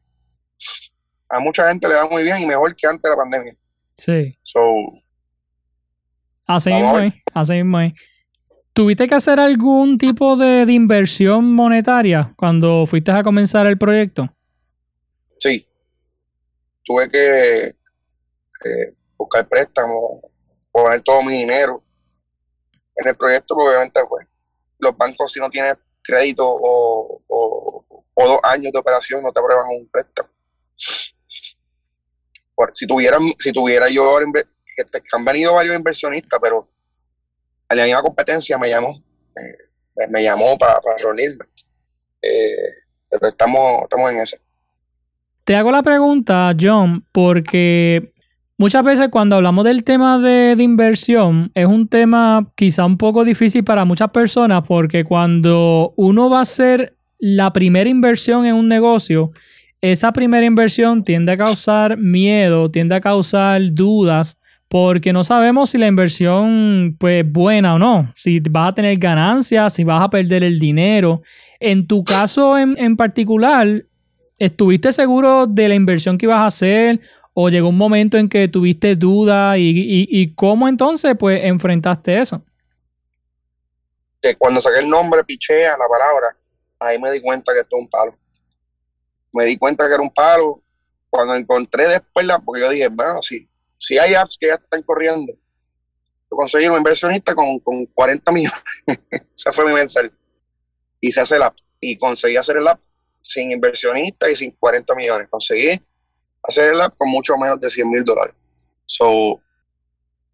A 1.30 1.40
mucha 1.40 1.68
gente 1.70 1.88
le 1.88 1.96
va 1.96 2.08
muy 2.08 2.24
bien 2.24 2.40
y 2.40 2.46
mejor 2.46 2.76
que 2.76 2.88
antes 2.88 3.04
de 3.04 3.10
la 3.10 3.16
pandemia. 3.16 3.54
Sí. 3.96 4.38
So, 4.44 4.60
Así 6.46 6.72
mismo 6.72 6.98
así 7.34 7.54
mismo. 7.54 7.80
¿Tuviste 8.74 9.08
que 9.08 9.16
hacer 9.16 9.40
algún 9.40 9.98
tipo 9.98 10.36
de, 10.36 10.66
de 10.66 10.74
inversión 10.74 11.54
monetaria 11.54 12.34
cuando 12.36 12.86
fuiste 12.88 13.12
a 13.12 13.24
comenzar 13.24 13.68
el 13.68 13.78
proyecto? 13.78 14.30
sí, 15.38 15.68
tuve 16.86 17.10
que 17.10 17.66
eh, 17.68 18.94
buscar 19.18 19.48
préstamos, 19.48 20.22
poner 20.72 21.02
todo 21.02 21.22
mi 21.22 21.34
dinero 21.38 21.84
en 22.96 23.08
el 23.10 23.16
proyecto, 23.18 23.54
porque 23.56 23.70
obviamente 23.72 24.00
pues, 24.08 24.26
los 24.80 24.96
bancos 24.98 25.32
si 25.34 25.40
no 25.42 25.50
tienes 25.50 25.76
crédito 26.02 26.48
o, 26.48 27.22
o- 27.28 28.06
dos 28.16 28.40
años 28.44 28.72
de 28.72 28.80
operación 28.80 29.22
no 29.22 29.32
te 29.34 29.40
aprueban 29.40 29.66
un 29.82 29.88
préstamo. 29.90 30.30
Por- 32.56 32.74
si 32.74 32.88
tuviera, 32.88 33.18
si 33.38 33.52
tuviera 33.52 33.90
yo 33.90 34.18
que, 34.78 34.84
te- 34.86 35.02
que 35.02 35.08
han 35.12 35.26
venido 35.26 35.56
varios 35.56 35.76
inversionistas, 35.76 36.40
pero 36.42 36.70
a 37.69 37.76
la 37.76 37.86
misma 37.86 38.02
competencia 38.02 38.58
me 38.58 38.69
llamó, 38.69 38.89
eh, 39.36 40.08
me, 40.10 40.23
llamó 40.23 40.58
para 40.58 40.80
reunirme. 41.02 41.45
Eh, 42.21 42.73
pero 43.10 43.28
estamos, 43.28 43.84
estamos 43.84 44.12
en 44.12 44.19
ese. 44.19 44.39
Te 45.43 45.56
hago 45.56 45.71
la 45.71 45.84
pregunta, 45.84 46.56
John, 46.60 47.06
porque 47.12 48.13
muchas 48.58 48.84
veces 48.84 49.10
cuando 49.10 49.36
hablamos 49.36 49.65
del 49.65 49.84
tema 49.84 50.19
de, 50.19 50.56
de 50.56 50.63
inversión 50.63 51.52
es 51.54 51.65
un 51.65 51.88
tema 51.88 52.52
quizá 52.56 52.86
un 52.86 52.97
poco 52.97 53.26
difícil 53.26 53.63
para 53.63 53.86
muchas 53.86 54.10
personas 54.12 54.63
porque 54.65 55.04
cuando 55.04 55.93
uno 55.97 56.30
va 56.30 56.39
a 56.39 56.43
hacer 56.43 56.95
la 57.17 57.52
primera 57.54 57.89
inversión 57.89 58.45
en 58.45 58.56
un 58.56 58.67
negocio, 58.67 59.32
esa 59.82 60.13
primera 60.13 60.45
inversión 60.45 61.04
tiende 61.04 61.34
a 61.34 61.38
causar 61.38 61.97
miedo, 61.97 62.71
tiende 62.71 62.95
a 62.95 63.02
causar 63.02 63.62
dudas 63.73 64.38
porque 64.74 65.14
no 65.14 65.24
sabemos 65.24 65.70
si 65.70 65.78
la 65.78 65.86
inversión 65.86 66.98
pues 67.00 67.24
buena 67.32 67.76
o 67.76 67.80
no, 67.80 68.12
si 68.16 68.40
vas 68.40 68.72
a 68.72 68.74
tener 68.74 68.98
ganancias, 68.98 69.72
si 69.76 69.84
vas 69.84 70.02
a 70.02 70.10
perder 70.10 70.44
el 70.44 70.60
dinero. 70.60 71.22
En 71.60 71.86
tu 71.86 72.04
caso 72.04 72.58
en, 72.58 72.76
en 72.80 72.98
particular, 72.98 73.84
¿Estuviste 74.40 74.92
seguro 74.92 75.46
de 75.46 75.70
la 75.70 75.76
inversión 75.76 76.18
que 76.18 76.26
ibas 76.26 76.40
a 76.40 76.48
hacer 76.48 77.02
o 77.36 77.50
llegó 77.50 77.70
un 77.70 77.78
momento 77.78 78.18
en 78.18 78.28
que 78.28 78.48
tuviste 78.48 78.96
dudas 78.96 79.60
y, 79.60 80.08
y- 80.10 80.34
cómo 80.34 80.68
entonces 80.68 81.16
pues 81.20 81.44
enfrentaste 81.44 82.20
eso? 82.20 82.44
cuando 84.40 84.60
saqué 84.60 84.80
el 84.80 84.90
nombre, 84.90 85.24
pichea 85.24 85.78
la 85.78 85.88
palabra, 85.88 86.36
ahí 86.80 87.00
me 87.00 87.12
di 87.12 87.22
cuenta 87.22 87.54
que 87.54 87.60
esto 87.60 87.78
es 87.78 87.84
un 87.84 87.90
palo. 87.90 88.18
Me 89.34 89.46
di 89.46 89.56
cuenta 89.58 89.88
que 89.88 89.94
era 89.94 90.02
un 90.02 90.10
palo. 90.14 90.64
Cuando 91.12 91.36
encontré 91.36 91.88
después 91.88 92.26
la, 92.26 92.40
porque 92.40 92.62
yo 92.62 92.70
dije, 92.72 92.88
bueno, 92.88 93.22
si, 93.22 93.48
si 93.84 93.98
hay 93.98 94.13
apps 94.13 94.38
que 94.39 94.48
ya 94.48 94.54
están 94.54 94.82
corriendo, 94.84 95.34
yo 95.34 96.38
conseguí 96.38 96.67
un 96.67 96.78
inversionista 96.78 97.36
con, 97.36 97.60
con 97.60 97.86
40 97.88 98.32
millones. 98.32 98.63
Ese 99.36 99.52
fue 99.52 99.65
mi 99.65 99.74
mensaje. 99.74 100.10
Y 101.02 101.12
se 101.12 101.19
hace 101.19 101.36
el 101.36 101.43
app. 101.43 101.58
Y 101.82 101.98
conseguí 101.98 102.38
hacer 102.38 102.56
el 102.58 102.67
app 102.67 102.80
sin 103.15 103.52
inversionista 103.52 104.32
y 104.32 104.38
sin 104.38 104.52
40 104.52 104.96
millones. 104.96 105.28
Conseguí 105.30 105.82
hacer 106.43 106.74
el 106.74 106.80
app 106.82 106.96
con 106.98 107.10
mucho 107.10 107.38
menos 107.38 107.60
de 107.60 107.69
100 107.69 107.89
mil 107.89 108.06
dólares. 108.06 108.34
So, 108.86 109.41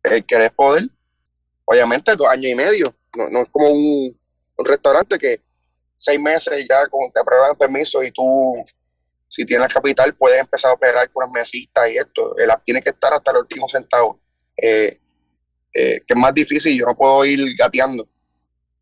el 0.03 0.23
querer 0.27 0.53
poder, 0.53 0.83
obviamente 1.65 2.15
dos 2.15 2.27
años 2.27 2.51
y 2.51 2.55
medio. 2.55 2.95
No, 3.15 3.29
no 3.29 3.39
es 3.41 3.49
como 3.49 3.67
un, 3.71 4.19
un 4.57 4.65
restaurante 4.65 5.17
que 5.17 5.41
seis 5.95 6.19
meses 6.19 6.67
ya 6.69 6.87
con, 6.87 7.11
te 7.11 7.19
aprueban 7.19 7.55
permiso 7.55 8.03
y 8.03 8.11
tú, 8.11 8.63
si 9.29 9.45
tienes 9.45 9.67
capital, 9.71 10.15
puedes 10.15 10.41
empezar 10.41 10.71
a 10.71 10.73
operar 10.73 11.09
con 11.11 11.23
unas 11.23 11.33
mesitas 11.33 11.87
y 11.89 11.97
esto. 11.97 12.35
El 12.37 12.49
app 12.49 12.63
tiene 12.63 12.81
que 12.81 12.89
estar 12.89 13.13
hasta 13.13 13.29
el 13.31 13.37
último 13.37 13.67
centavo. 13.69 14.19
Eh, 14.57 14.99
eh, 15.71 16.01
que 16.05 16.13
es 16.13 16.17
más 16.17 16.33
difícil, 16.33 16.77
yo 16.77 16.85
no 16.87 16.95
puedo 16.97 17.23
ir 17.25 17.39
gateando 17.55 18.09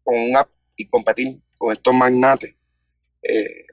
con 0.04 0.18
un 0.18 0.38
app 0.38 0.50
y 0.78 0.88
competir 0.88 1.42
con 1.58 1.74
estos 1.74 1.94
magnates. 1.94 2.56
Eh, 3.22 3.66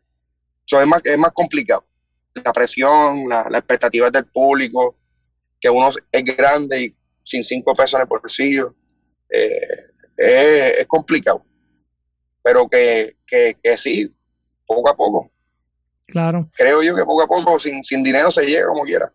es, 0.66 0.86
más, 0.86 1.00
es 1.04 1.16
más 1.16 1.30
complicado. 1.30 1.86
La 2.34 2.52
presión, 2.52 3.28
la, 3.28 3.46
las 3.48 3.60
expectativas 3.60 4.10
del 4.10 4.26
público, 4.26 4.96
que 5.60 5.70
uno 5.70 5.90
es 6.10 6.24
grande 6.24 6.82
y 6.82 6.96
sin 7.22 7.44
cinco 7.44 7.72
pesos 7.72 7.94
en 7.94 8.00
el 8.00 8.08
bolsillo. 8.08 8.74
Eh, 9.30 9.92
es, 10.16 10.80
es 10.80 10.86
complicado. 10.88 11.44
Pero 12.42 12.68
que, 12.68 13.16
que, 13.24 13.56
que 13.62 13.78
sí, 13.78 14.12
poco 14.66 14.90
a 14.90 14.96
poco. 14.96 15.30
Claro. 16.06 16.48
Creo 16.56 16.82
yo 16.82 16.94
que 16.94 17.02
poco 17.04 17.22
a 17.22 17.26
poco, 17.26 17.58
sin, 17.58 17.82
sin 17.82 18.02
dinero, 18.04 18.30
se 18.30 18.44
llega 18.46 18.66
como 18.66 18.82
quiera. 18.84 19.10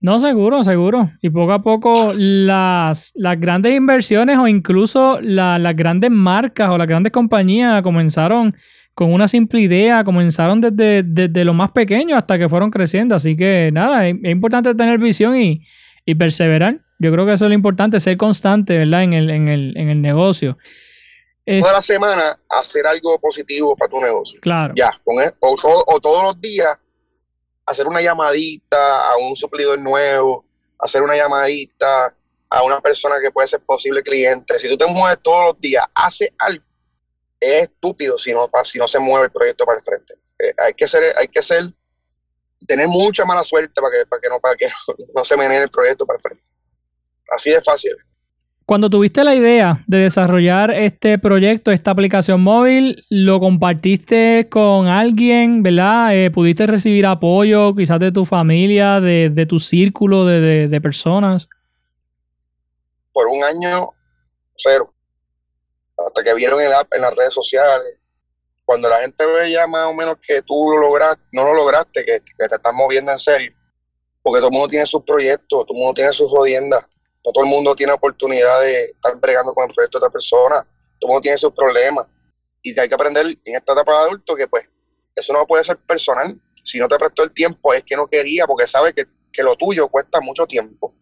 No, 0.00 0.20
seguro, 0.20 0.62
seguro. 0.62 1.10
Y 1.20 1.30
poco 1.30 1.52
a 1.52 1.62
poco 1.62 2.12
las, 2.14 3.12
las 3.16 3.40
grandes 3.40 3.74
inversiones 3.76 4.38
o 4.38 4.46
incluso 4.46 5.18
la- 5.20 5.58
las 5.58 5.74
grandes 5.74 6.10
marcas 6.10 6.70
o 6.70 6.78
las 6.78 6.86
grandes 6.86 7.12
compañías 7.12 7.82
comenzaron 7.82 8.54
con 8.94 9.12
una 9.12 9.26
simple 9.28 9.60
idea, 9.60 10.04
comenzaron 10.04 10.60
desde, 10.60 11.02
desde 11.04 11.44
lo 11.44 11.52
más 11.54 11.70
pequeño 11.72 12.16
hasta 12.16 12.38
que 12.38 12.48
fueron 12.48 12.70
creciendo. 12.70 13.14
Así 13.16 13.36
que 13.36 13.70
nada, 13.72 14.08
es, 14.08 14.16
es 14.22 14.30
importante 14.30 14.72
tener 14.74 14.98
visión 14.98 15.36
y, 15.36 15.62
y 16.04 16.14
perseverar. 16.14 16.78
Yo 17.00 17.12
creo 17.12 17.26
que 17.26 17.32
eso 17.32 17.44
es 17.46 17.48
lo 17.48 17.54
importante, 17.54 17.98
ser 18.00 18.16
constante, 18.16 18.76
¿verdad? 18.78 19.02
En 19.04 19.12
el, 19.12 19.30
en 19.30 19.48
el, 19.48 19.76
en 19.76 19.88
el 19.88 20.00
negocio. 20.02 20.58
Es- 21.50 21.60
Toda 21.62 21.72
la 21.74 21.82
semana 21.82 22.38
hacer 22.50 22.86
algo 22.86 23.18
positivo 23.18 23.74
para 23.76 23.88
tu 23.90 24.00
negocio. 24.00 24.38
claro. 24.40 24.74
Ya, 24.76 24.90
con 25.04 25.22
e- 25.22 25.32
o, 25.40 25.56
todo- 25.56 25.84
o 25.86 26.00
todos 26.00 26.22
los 26.22 26.40
días 26.40 26.76
hacer 27.64 27.86
una 27.86 28.00
llamadita 28.02 29.10
a 29.10 29.16
un 29.16 29.34
suplidor 29.36 29.78
nuevo, 29.78 30.44
hacer 30.78 31.02
una 31.02 31.16
llamadita 31.16 32.14
a 32.50 32.62
una 32.62 32.80
persona 32.80 33.16
que 33.20 33.30
puede 33.30 33.46
ser 33.48 33.60
posible 33.60 34.02
cliente. 34.02 34.58
Si 34.58 34.68
tú 34.68 34.76
te 34.76 34.86
mueves 34.86 35.18
todos 35.22 35.44
los 35.52 35.60
días, 35.60 35.84
hace 35.94 36.32
algo. 36.38 36.64
Es 37.40 37.64
estúpido 37.64 38.18
si 38.18 38.32
no, 38.32 38.50
si 38.64 38.78
no 38.78 38.88
se 38.88 38.98
mueve 38.98 39.26
el 39.26 39.32
proyecto 39.32 39.64
para 39.64 39.78
el 39.78 39.84
frente. 39.84 40.14
Eh, 40.38 40.52
hay 40.58 40.74
que 40.74 40.88
ser, 40.88 41.14
hay 41.16 41.28
que 41.28 41.42
ser, 41.42 41.72
tener 42.66 42.88
mucha 42.88 43.24
mala 43.24 43.44
suerte 43.44 43.80
para 43.80 43.90
que, 43.98 44.06
para 44.06 44.20
que 44.20 44.28
no, 44.28 44.40
para 44.40 44.56
que 44.56 44.68
no, 45.14 45.24
se 45.24 45.36
menee 45.36 45.62
el 45.62 45.70
proyecto 45.70 46.04
para 46.06 46.16
el 46.16 46.22
frente. 46.22 46.42
Así 47.30 47.50
de 47.50 47.60
fácil. 47.62 47.96
Cuando 48.68 48.90
tuviste 48.90 49.24
la 49.24 49.34
idea 49.34 49.82
de 49.86 49.96
desarrollar 49.96 50.70
este 50.70 51.18
proyecto, 51.18 51.70
esta 51.72 51.90
aplicación 51.90 52.42
móvil, 52.42 53.02
¿lo 53.08 53.40
compartiste 53.40 54.50
con 54.50 54.88
alguien, 54.88 55.62
verdad? 55.62 56.14
Eh, 56.14 56.30
¿Pudiste 56.30 56.66
recibir 56.66 57.06
apoyo 57.06 57.74
quizás 57.74 57.98
de 57.98 58.12
tu 58.12 58.26
familia, 58.26 59.00
de, 59.00 59.46
tu 59.48 59.58
círculo 59.58 60.26
de, 60.26 60.80
personas? 60.82 61.48
por 63.10 63.28
un 63.28 63.42
año 63.42 63.88
cero. 64.58 64.92
Hasta 65.96 66.22
que 66.22 66.34
vieron 66.34 66.60
el 66.60 66.74
app 66.74 66.92
en 66.92 67.00
las 67.00 67.14
redes 67.14 67.32
sociales. 67.32 68.04
Cuando 68.66 68.90
la 68.90 69.00
gente 69.00 69.24
ve 69.24 69.50
ya 69.50 69.66
más 69.66 69.86
o 69.86 69.94
menos 69.94 70.16
que 70.20 70.42
tú 70.42 70.72
lo 70.72 70.76
lograste, 70.76 71.22
no 71.32 71.44
lo 71.44 71.54
lograste, 71.54 72.04
que, 72.04 72.20
que 72.20 72.48
te 72.48 72.54
estás 72.54 72.74
moviendo 72.74 73.12
en 73.12 73.18
serio. 73.18 73.54
Porque 74.22 74.40
todo 74.40 74.48
el 74.48 74.52
mundo 74.52 74.68
tiene 74.68 74.84
sus 74.84 75.04
proyectos, 75.04 75.64
todo 75.64 75.72
el 75.74 75.78
mundo 75.78 75.94
tiene 75.94 76.12
sus 76.12 76.28
jodiendas. 76.28 76.84
Todo 77.32 77.44
el 77.44 77.50
mundo 77.50 77.74
tiene 77.74 77.92
oportunidad 77.92 78.60
de 78.60 78.84
estar 78.86 79.16
bregando 79.16 79.54
con 79.54 79.68
el 79.68 79.74
proyecto 79.74 79.98
de 79.98 80.06
otra 80.06 80.12
persona. 80.12 80.62
Todo 80.98 81.08
el 81.08 81.08
mundo 81.08 81.20
tiene 81.20 81.38
sus 81.38 81.52
problemas. 81.52 82.06
Y 82.62 82.78
hay 82.78 82.88
que 82.88 82.94
aprender 82.94 83.26
en 83.26 83.54
esta 83.54 83.72
etapa 83.72 83.92
de 83.92 83.98
adulto 84.04 84.34
que 84.34 84.48
pues 84.48 84.66
eso 85.14 85.32
no 85.32 85.46
puede 85.46 85.64
ser 85.64 85.78
personal. 85.78 86.40
Si 86.62 86.78
no 86.78 86.88
te 86.88 86.98
prestó 86.98 87.22
el 87.22 87.32
tiempo 87.32 87.72
es 87.72 87.82
que 87.84 87.96
no 87.96 88.06
quería 88.06 88.46
porque 88.46 88.66
sabe 88.66 88.92
que, 88.92 89.06
que 89.32 89.42
lo 89.42 89.56
tuyo 89.56 89.88
cuesta 89.88 90.20
mucho 90.20 90.46
tiempo. 90.46 90.94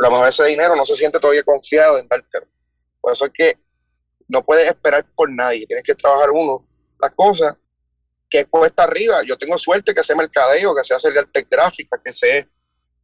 A 0.00 0.06
lo 0.06 0.10
mejor 0.10 0.28
ese 0.28 0.44
dinero 0.44 0.74
no 0.74 0.84
se 0.84 0.94
siente 0.94 1.20
todavía 1.20 1.42
confiado 1.44 1.98
en 1.98 2.08
dártelo. 2.08 2.46
Por 3.00 3.12
eso 3.12 3.26
es 3.26 3.32
que 3.32 3.58
no 4.28 4.44
puedes 4.44 4.66
esperar 4.66 5.06
por 5.14 5.30
nadie, 5.30 5.66
tienes 5.66 5.84
que 5.84 5.94
trabajar 5.94 6.30
uno 6.30 6.66
las 6.98 7.10
cosas 7.12 7.56
que 8.28 8.44
cuesta 8.46 8.84
arriba. 8.84 9.22
Yo 9.26 9.36
tengo 9.36 9.58
suerte 9.58 9.94
que 9.94 10.02
sé 10.02 10.14
mercadeo, 10.14 10.74
que 10.74 10.82
sé 10.82 10.94
hacer 10.94 11.16
arte 11.18 11.46
gráfica, 11.48 12.00
que 12.02 12.12
sé, 12.12 12.48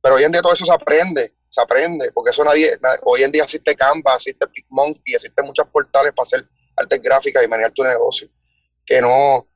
pero 0.02 0.16
hoy 0.16 0.24
en 0.24 0.32
día 0.32 0.42
todo 0.42 0.52
eso 0.52 0.64
se 0.64 0.72
aprende, 0.72 1.32
se 1.50 1.60
aprende, 1.60 2.12
porque 2.12 2.30
eso 2.30 2.44
nadie, 2.44 2.70
hoy 3.02 3.24
en 3.24 3.32
día 3.32 3.42
existe 3.42 3.74
Canva, 3.74 4.14
existe 4.14 4.46
PicMonkey, 4.46 5.14
existen 5.14 5.44
muchos 5.44 5.66
portales 5.66 6.12
para 6.14 6.22
hacer 6.22 6.48
arte 6.76 6.98
gráfica 6.98 7.42
y 7.42 7.48
manejar 7.48 7.72
tu 7.72 7.82
negocio, 7.82 8.28
que 8.86 9.02
no, 9.02 9.46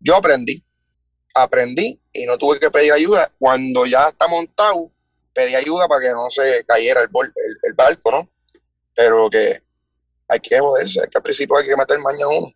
yo 0.00 0.16
aprendí, 0.16 0.64
aprendí 1.34 2.00
y 2.10 2.24
no 2.24 2.38
tuve 2.38 2.58
que 2.58 2.70
pedir 2.70 2.92
ayuda. 2.92 3.30
Cuando 3.38 3.84
ya 3.84 4.08
está 4.08 4.26
montado, 4.26 4.90
pedí 5.34 5.54
ayuda 5.54 5.86
para 5.86 6.00
que 6.06 6.10
no 6.12 6.30
se 6.30 6.64
cayera 6.64 7.02
el, 7.02 7.08
el 7.12 7.72
barco, 7.74 8.10
¿no? 8.10 8.28
Pero 8.94 9.28
que 9.28 9.60
hay 10.28 10.40
que 10.40 10.58
joderse, 10.58 11.02
que 11.02 11.18
al 11.18 11.22
principio 11.22 11.58
hay 11.58 11.66
que 11.66 11.76
meter 11.76 11.98
maña 11.98 12.26
uno. 12.26 12.50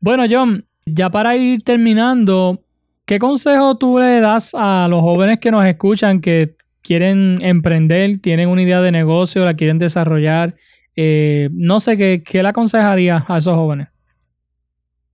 Bueno, 0.00 0.24
John, 0.30 0.68
ya 0.84 1.08
para 1.08 1.34
ir 1.34 1.62
terminando, 1.64 2.62
¿qué 3.06 3.18
consejo 3.18 3.78
tú 3.78 3.98
le 3.98 4.20
das 4.20 4.52
a 4.54 4.86
los 4.88 5.00
jóvenes 5.00 5.38
que 5.38 5.50
nos 5.50 5.64
escuchan 5.64 6.20
que 6.20 6.57
quieren 6.88 7.38
emprender, 7.42 8.18
tienen 8.18 8.48
una 8.48 8.62
idea 8.62 8.80
de 8.80 8.90
negocio, 8.90 9.44
la 9.44 9.52
quieren 9.52 9.78
desarrollar? 9.78 10.56
Eh, 10.96 11.50
no 11.52 11.80
sé, 11.80 11.98
¿qué, 11.98 12.22
¿qué 12.24 12.42
le 12.42 12.48
aconsejaría 12.48 13.26
a 13.28 13.36
esos 13.36 13.54
jóvenes? 13.54 13.88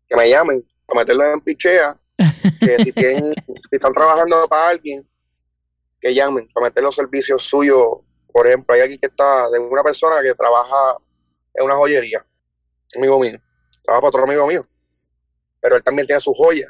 Que 0.09 0.15
me 0.15 0.31
llamen, 0.31 0.65
a 0.87 0.95
meterlo 0.95 1.25
en 1.25 1.41
pichea, 1.41 1.97
que 2.61 2.77
si, 2.79 2.93
tienen, 2.93 3.35
si 3.47 3.73
están 3.73 3.93
trabajando 3.93 4.47
para 4.49 4.69
alguien, 4.69 5.05
que 6.01 6.15
llamen, 6.15 6.49
para 6.55 6.67
meter 6.67 6.85
los 6.85 6.95
servicios 6.95 7.43
suyos. 7.43 7.85
Por 8.33 8.47
ejemplo, 8.47 8.73
hay 8.73 8.83
aquí 8.83 8.97
que 8.97 9.07
está 9.07 9.51
de 9.51 9.59
una 9.59 9.83
persona 9.83 10.23
que 10.23 10.33
trabaja 10.35 10.97
en 11.55 11.65
una 11.65 11.75
joyería, 11.75 12.25
amigo 12.97 13.19
mío, 13.19 13.37
trabaja 13.83 14.01
para 14.01 14.09
otro 14.11 14.23
amigo 14.23 14.47
mío, 14.47 14.63
pero 15.61 15.75
él 15.75 15.83
también 15.83 16.07
tiene 16.07 16.21
su 16.21 16.33
joya, 16.35 16.69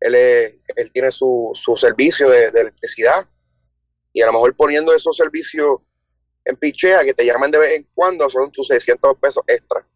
él, 0.00 0.14
él 0.14 0.90
tiene 0.90 1.10
su, 1.10 1.50
su 1.52 1.76
servicio 1.76 2.30
de, 2.30 2.46
electricidad 2.46 3.28
y 4.12 4.22
a 4.22 4.26
lo 4.26 4.32
mejor 4.32 4.54
poniendo 4.56 4.94
esos 4.94 5.16
servicios 5.16 5.80
en 6.44 6.56
pichea 6.56 7.04
que 7.04 7.14
te 7.14 7.24
llaman 7.24 7.50
de 7.50 7.58
vez 7.58 7.78
en 7.78 7.86
cuando 7.94 8.28
son 8.28 8.50
tus 8.50 8.66
600 8.66 9.16
pesos 9.20 9.42
extra, 9.46 9.86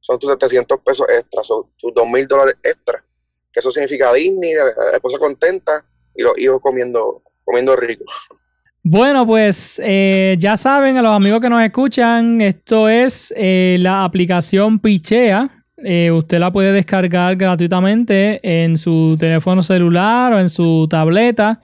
son 0.00 0.18
tus 0.18 0.30
700 0.30 0.78
pesos 0.80 1.06
extra, 1.08 1.42
son 1.42 1.64
tus 1.78 1.92
2 1.94 2.08
mil 2.08 2.26
dólares 2.26 2.56
extra, 2.62 3.02
que 3.52 3.60
eso 3.60 3.70
significa 3.70 4.12
Disney, 4.12 4.54
la 4.54 4.92
esposa 4.92 5.18
contenta 5.18 5.84
y 6.14 6.22
los 6.22 6.38
hijos 6.38 6.60
comiendo, 6.60 7.22
comiendo 7.44 7.74
rico. 7.76 8.04
Bueno, 8.88 9.26
pues 9.26 9.82
eh, 9.84 10.36
ya 10.38 10.56
saben, 10.56 10.96
a 10.96 11.02
los 11.02 11.12
amigos 11.12 11.40
que 11.40 11.50
nos 11.50 11.60
escuchan, 11.60 12.40
esto 12.40 12.88
es 12.88 13.34
eh, 13.36 13.78
la 13.80 14.04
aplicación 14.04 14.78
Pichea. 14.78 15.64
Eh, 15.78 16.12
usted 16.12 16.38
la 16.38 16.52
puede 16.52 16.70
descargar 16.70 17.34
gratuitamente 17.34 18.38
en 18.42 18.76
su 18.76 19.16
teléfono 19.18 19.60
celular 19.60 20.34
o 20.34 20.38
en 20.38 20.48
su 20.48 20.86
tableta, 20.88 21.60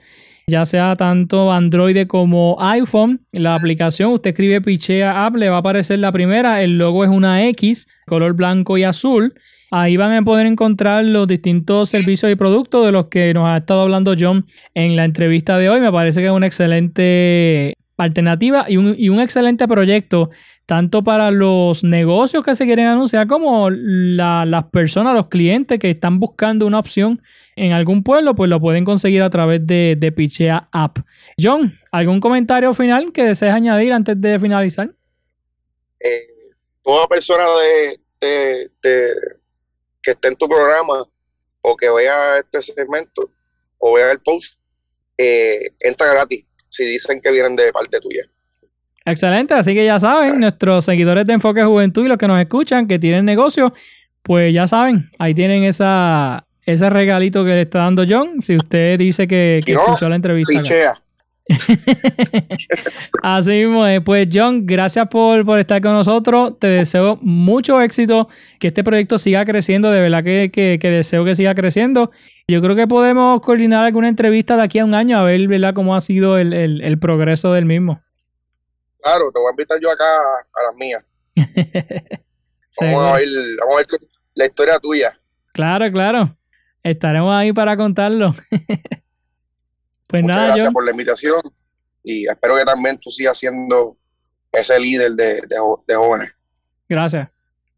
ya 0.47 0.65
sea 0.65 0.95
tanto 0.95 1.51
Android 1.51 2.07
como 2.07 2.57
iPhone. 2.59 3.21
La 3.31 3.55
aplicación, 3.55 4.11
usted 4.11 4.31
escribe 4.31 4.61
Pichea 4.61 5.25
App, 5.25 5.35
le 5.35 5.49
va 5.49 5.57
a 5.57 5.59
aparecer 5.59 5.99
la 5.99 6.11
primera. 6.11 6.61
El 6.61 6.77
logo 6.77 7.03
es 7.03 7.09
una 7.09 7.45
X, 7.47 7.87
color 8.05 8.33
blanco 8.33 8.77
y 8.77 8.83
azul. 8.83 9.33
Ahí 9.71 9.97
van 9.97 10.11
a 10.11 10.21
poder 10.21 10.45
encontrar 10.45 11.03
los 11.03 11.27
distintos 11.27 11.89
servicios 11.89 12.31
y 12.31 12.35
productos 12.35 12.85
de 12.85 12.91
los 12.91 13.07
que 13.07 13.33
nos 13.33 13.47
ha 13.47 13.57
estado 13.57 13.81
hablando 13.81 14.13
John 14.19 14.45
en 14.75 14.95
la 14.95 15.05
entrevista 15.05 15.57
de 15.57 15.69
hoy. 15.69 15.81
Me 15.81 15.91
parece 15.91 16.21
que 16.21 16.27
es 16.27 16.31
una 16.31 16.45
excelente 16.45 17.73
alternativa 17.97 18.65
y 18.67 18.77
un, 18.77 19.19
excelente 19.19 19.67
proyecto 19.67 20.29
tanto 20.65 21.03
para 21.03 21.31
los 21.31 21.83
negocios 21.83 22.43
que 22.43 22.55
se 22.55 22.65
quieren 22.65 22.87
anunciar 22.87 23.27
como 23.27 23.69
las 23.69 24.63
personas, 24.65 25.13
los 25.13 25.27
clientes 25.27 25.79
que 25.79 25.89
están 25.89 26.19
buscando 26.19 26.65
una 26.65 26.79
opción 26.79 27.21
en 27.55 27.73
algún 27.73 28.03
pueblo, 28.03 28.35
pues 28.35 28.49
lo 28.49 28.59
pueden 28.59 28.85
conseguir 28.85 29.21
a 29.21 29.29
través 29.29 29.65
de, 29.65 29.95
de 29.97 30.11
Pichea 30.11 30.69
App. 30.71 30.99
John, 31.41 31.77
¿algún 31.91 32.19
comentario 32.19 32.73
final 32.73 33.11
que 33.11 33.23
desees 33.23 33.53
añadir 33.53 33.93
antes 33.93 34.19
de 34.19 34.39
finalizar? 34.39 34.93
Eh, 35.99 36.27
toda 36.81 37.07
persona 37.07 37.45
de, 38.19 38.69
que 40.01 40.11
esté 40.11 40.27
en 40.27 40.35
tu 40.35 40.47
programa 40.47 41.03
o 41.61 41.75
que 41.75 41.89
vea 41.89 42.37
este 42.37 42.61
segmento 42.61 43.29
o 43.77 43.93
vea 43.93 44.11
el 44.11 44.19
post, 44.19 44.59
eh, 45.17 45.69
entra 45.79 46.13
gratis 46.13 46.45
si 46.69 46.85
dicen 46.85 47.21
que 47.21 47.31
vienen 47.31 47.55
de 47.55 47.71
parte 47.71 47.99
tuya. 47.99 48.23
Excelente, 49.05 49.53
así 49.53 49.73
que 49.73 49.85
ya 49.85 49.99
saben, 49.99 50.39
nuestros 50.39 50.85
seguidores 50.85 51.25
de 51.25 51.33
Enfoque 51.33 51.63
Juventud 51.63 52.05
y 52.05 52.07
los 52.07 52.17
que 52.17 52.27
nos 52.27 52.39
escuchan 52.39 52.87
que 52.87 52.99
tienen 52.99 53.25
negocio, 53.25 53.73
pues 54.21 54.53
ya 54.53 54.65
saben, 54.65 55.09
ahí 55.19 55.33
tienen 55.33 55.65
esa, 55.65 56.47
ese 56.65 56.89
regalito 56.89 57.43
que 57.43 57.51
le 57.51 57.61
está 57.61 57.79
dando 57.79 58.03
John. 58.07 58.41
Si 58.41 58.55
usted 58.55 58.97
dice 58.97 59.27
que, 59.27 59.59
escuchó 59.65 60.09
la 60.09 60.15
entrevista. 60.15 60.61
Así 63.21 63.65
mismo 63.65 63.83
Pues 64.05 64.29
John, 64.31 64.65
gracias 64.65 65.09
por, 65.09 65.59
estar 65.59 65.81
con 65.81 65.93
nosotros. 65.93 66.57
Te 66.59 66.67
deseo 66.67 67.17
mucho 67.21 67.81
éxito, 67.81 68.29
que 68.59 68.69
este 68.69 68.83
proyecto 68.83 69.17
siga 69.17 69.43
creciendo. 69.45 69.91
De 69.91 70.01
verdad 70.01 70.23
que, 70.23 70.79
deseo 70.81 71.25
que 71.25 71.35
siga 71.35 71.53
creciendo. 71.53 72.11
Yo 72.47 72.61
creo 72.61 72.75
que 72.75 72.87
podemos 72.87 73.41
coordinar 73.41 73.85
alguna 73.85 74.07
entrevista 74.07 74.55
de 74.55 74.63
aquí 74.63 74.79
a 74.79 74.85
un 74.85 74.93
año 74.93 75.17
a 75.17 75.23
ver 75.23 75.47
¿verdad? 75.47 75.73
cómo 75.73 75.95
ha 75.95 76.01
sido 76.01 76.37
el, 76.37 76.97
progreso 76.99 77.53
del 77.53 77.65
mismo. 77.65 78.01
Claro, 79.01 79.31
te 79.33 79.39
voy 79.39 79.49
a 79.49 79.51
invitar 79.51 79.79
yo 79.81 79.91
acá 79.91 80.05
a 80.05 80.63
las 80.67 80.75
mías. 80.77 81.03
vamos, 82.79 83.03
a 83.03 83.13
ver, 83.15 83.27
vamos 83.59 83.75
a 83.75 83.77
ver 83.77 83.87
la 84.33 84.45
historia 84.45 84.79
tuya. 84.79 85.19
Claro, 85.51 85.91
claro. 85.91 86.37
Estaremos 86.83 87.35
ahí 87.35 87.53
para 87.53 87.75
contarlo. 87.77 88.35
Pues 90.05 90.21
Muchas 90.21 90.45
gracias 90.45 90.71
por 90.71 90.85
la 90.85 90.91
invitación 90.91 91.41
y 92.03 92.27
espero 92.27 92.55
que 92.55 92.65
también 92.65 92.99
tú 92.99 93.09
sigas 93.09 93.35
siendo 93.35 93.97
ese 94.51 94.79
líder 94.79 95.13
de, 95.13 95.95
jóvenes. 95.95 96.35
Gracias. 96.87 97.29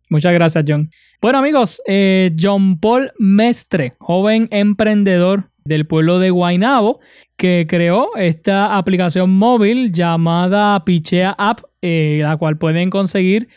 Muchas 0.10 0.34
gracias, 0.34 0.66
John. 0.68 0.92
Bueno, 1.22 1.38
amigos, 1.38 1.82
eh, 1.88 2.36
John 2.38 2.78
Paul 2.78 3.14
Mestre, 3.20 3.96
joven 4.00 4.50
emprendedor 4.52 5.50
del 5.64 5.88
pueblo 5.88 6.20
de 6.20 6.30
Guaynabo, 6.30 7.00
que 7.38 7.66
creó 7.70 8.16
esta 8.18 8.76
aplicación 8.76 9.30
móvil 9.30 9.94
llamada 9.94 10.84
Pichea 10.84 11.36
App, 11.38 11.62
eh, 11.82 12.20
la 12.22 12.36
cual 12.36 12.58
pueden 12.58 12.90
conseguir 12.90 13.48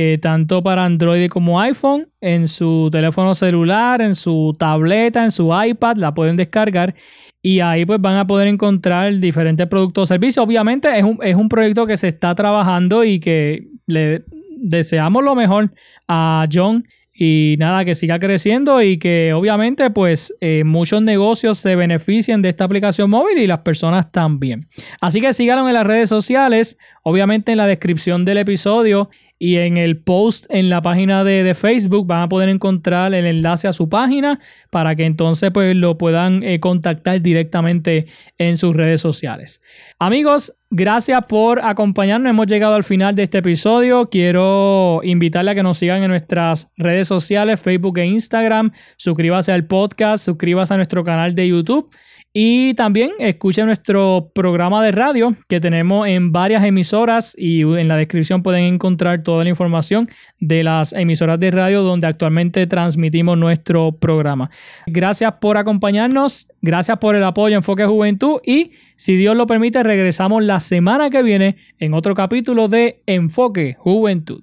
eh, 0.00 0.16
tanto 0.16 0.62
para 0.62 0.84
Android 0.84 1.28
como 1.28 1.60
iPhone, 1.60 2.06
en 2.20 2.46
su 2.46 2.88
teléfono 2.92 3.34
celular, 3.34 4.00
en 4.00 4.14
su 4.14 4.54
tableta, 4.56 5.24
en 5.24 5.32
su 5.32 5.50
iPad, 5.52 5.96
la 5.96 6.14
pueden 6.14 6.36
descargar 6.36 6.94
y 7.42 7.58
ahí 7.58 7.84
pues 7.84 8.00
van 8.00 8.14
a 8.14 8.24
poder 8.24 8.46
encontrar 8.46 9.18
diferentes 9.18 9.66
productos 9.66 10.04
o 10.04 10.06
servicios. 10.06 10.46
Obviamente 10.46 10.96
es 10.96 11.02
un, 11.02 11.18
es 11.20 11.34
un 11.34 11.48
proyecto 11.48 11.84
que 11.84 11.96
se 11.96 12.06
está 12.06 12.32
trabajando 12.36 13.02
y 13.02 13.18
que 13.18 13.66
le 13.86 14.22
deseamos 14.56 15.24
lo 15.24 15.34
mejor 15.34 15.72
a 16.06 16.46
John 16.52 16.86
y 17.12 17.56
nada, 17.58 17.84
que 17.84 17.96
siga 17.96 18.20
creciendo 18.20 18.80
y 18.80 18.98
que 18.98 19.32
obviamente 19.32 19.90
pues 19.90 20.32
eh, 20.40 20.62
muchos 20.62 21.02
negocios 21.02 21.58
se 21.58 21.74
beneficien 21.74 22.40
de 22.40 22.50
esta 22.50 22.62
aplicación 22.62 23.10
móvil 23.10 23.38
y 23.38 23.48
las 23.48 23.60
personas 23.62 24.12
también. 24.12 24.68
Así 25.00 25.20
que 25.20 25.32
síganlo 25.32 25.66
en 25.66 25.74
las 25.74 25.84
redes 25.84 26.08
sociales, 26.08 26.78
obviamente 27.02 27.50
en 27.50 27.58
la 27.58 27.66
descripción 27.66 28.24
del 28.24 28.38
episodio 28.38 29.10
y 29.38 29.56
en 29.56 29.76
el 29.76 29.98
post 29.98 30.46
en 30.48 30.68
la 30.68 30.82
página 30.82 31.24
de, 31.24 31.54
Facebook 31.54 32.06
van 32.06 32.22
a 32.22 32.28
poder 32.28 32.48
encontrar 32.48 33.14
el 33.14 33.24
enlace 33.24 33.68
a 33.68 33.72
su 33.72 33.88
página 33.88 34.40
para 34.70 34.94
que 34.96 35.04
entonces 35.04 35.50
pues 35.52 35.74
lo 35.76 35.96
puedan 35.96 36.42
eh, 36.42 36.60
contactar 36.60 37.22
directamente 37.22 38.06
en 38.36 38.56
sus 38.56 38.74
redes 38.74 39.00
sociales. 39.00 39.62
Amigos, 39.98 40.54
gracias 40.70 41.20
por 41.26 41.60
acompañarnos. 41.64 42.30
Hemos 42.30 42.46
llegado 42.46 42.74
al 42.74 42.84
final 42.84 43.14
de 43.14 43.24
este 43.24 43.38
episodio. 43.38 44.08
Quiero 44.10 45.00
invitarle 45.04 45.52
a 45.52 45.54
que 45.54 45.62
nos 45.62 45.78
sigan 45.78 46.02
en 46.02 46.10
nuestras 46.10 46.70
redes 46.76 47.08
sociales, 47.08 47.60
Facebook 47.60 47.98
e 47.98 48.06
Instagram. 48.06 48.72
Suscríbase 48.96 49.52
al 49.52 49.66
podcast, 49.66 50.24
suscríbase 50.24 50.74
a 50.74 50.76
nuestro 50.76 51.04
canal 51.04 51.34
de 51.34 51.48
YouTube. 51.48 51.90
Y 52.32 52.74
también 52.74 53.12
escuchen 53.18 53.66
nuestro 53.66 54.30
programa 54.34 54.84
de 54.84 54.92
radio 54.92 55.34
que 55.48 55.60
tenemos 55.60 56.06
en 56.06 56.30
varias 56.30 56.62
emisoras 56.62 57.34
y 57.38 57.62
en 57.62 57.88
la 57.88 57.96
descripción 57.96 58.42
pueden 58.42 58.64
encontrar 58.64 59.22
toda 59.22 59.44
la 59.44 59.50
información 59.50 60.08
de 60.38 60.62
las 60.62 60.92
emisoras 60.92 61.40
de 61.40 61.50
radio 61.50 61.82
donde 61.82 62.06
actualmente 62.06 62.66
transmitimos 62.66 63.38
nuestro 63.38 63.92
programa. 63.92 64.50
Gracias 64.86 65.32
por 65.40 65.56
acompañarnos, 65.56 66.46
gracias 66.60 66.98
por 66.98 67.16
el 67.16 67.24
apoyo 67.24 67.56
Enfoque 67.56 67.86
Juventud 67.86 68.40
y 68.44 68.72
si 68.96 69.16
Dios 69.16 69.34
lo 69.34 69.46
permite 69.46 69.82
regresamos 69.82 70.44
la 70.44 70.60
semana 70.60 71.08
que 71.08 71.22
viene 71.22 71.56
en 71.78 71.94
otro 71.94 72.14
capítulo 72.14 72.68
de 72.68 73.02
Enfoque 73.06 73.74
Juventud. 73.78 74.42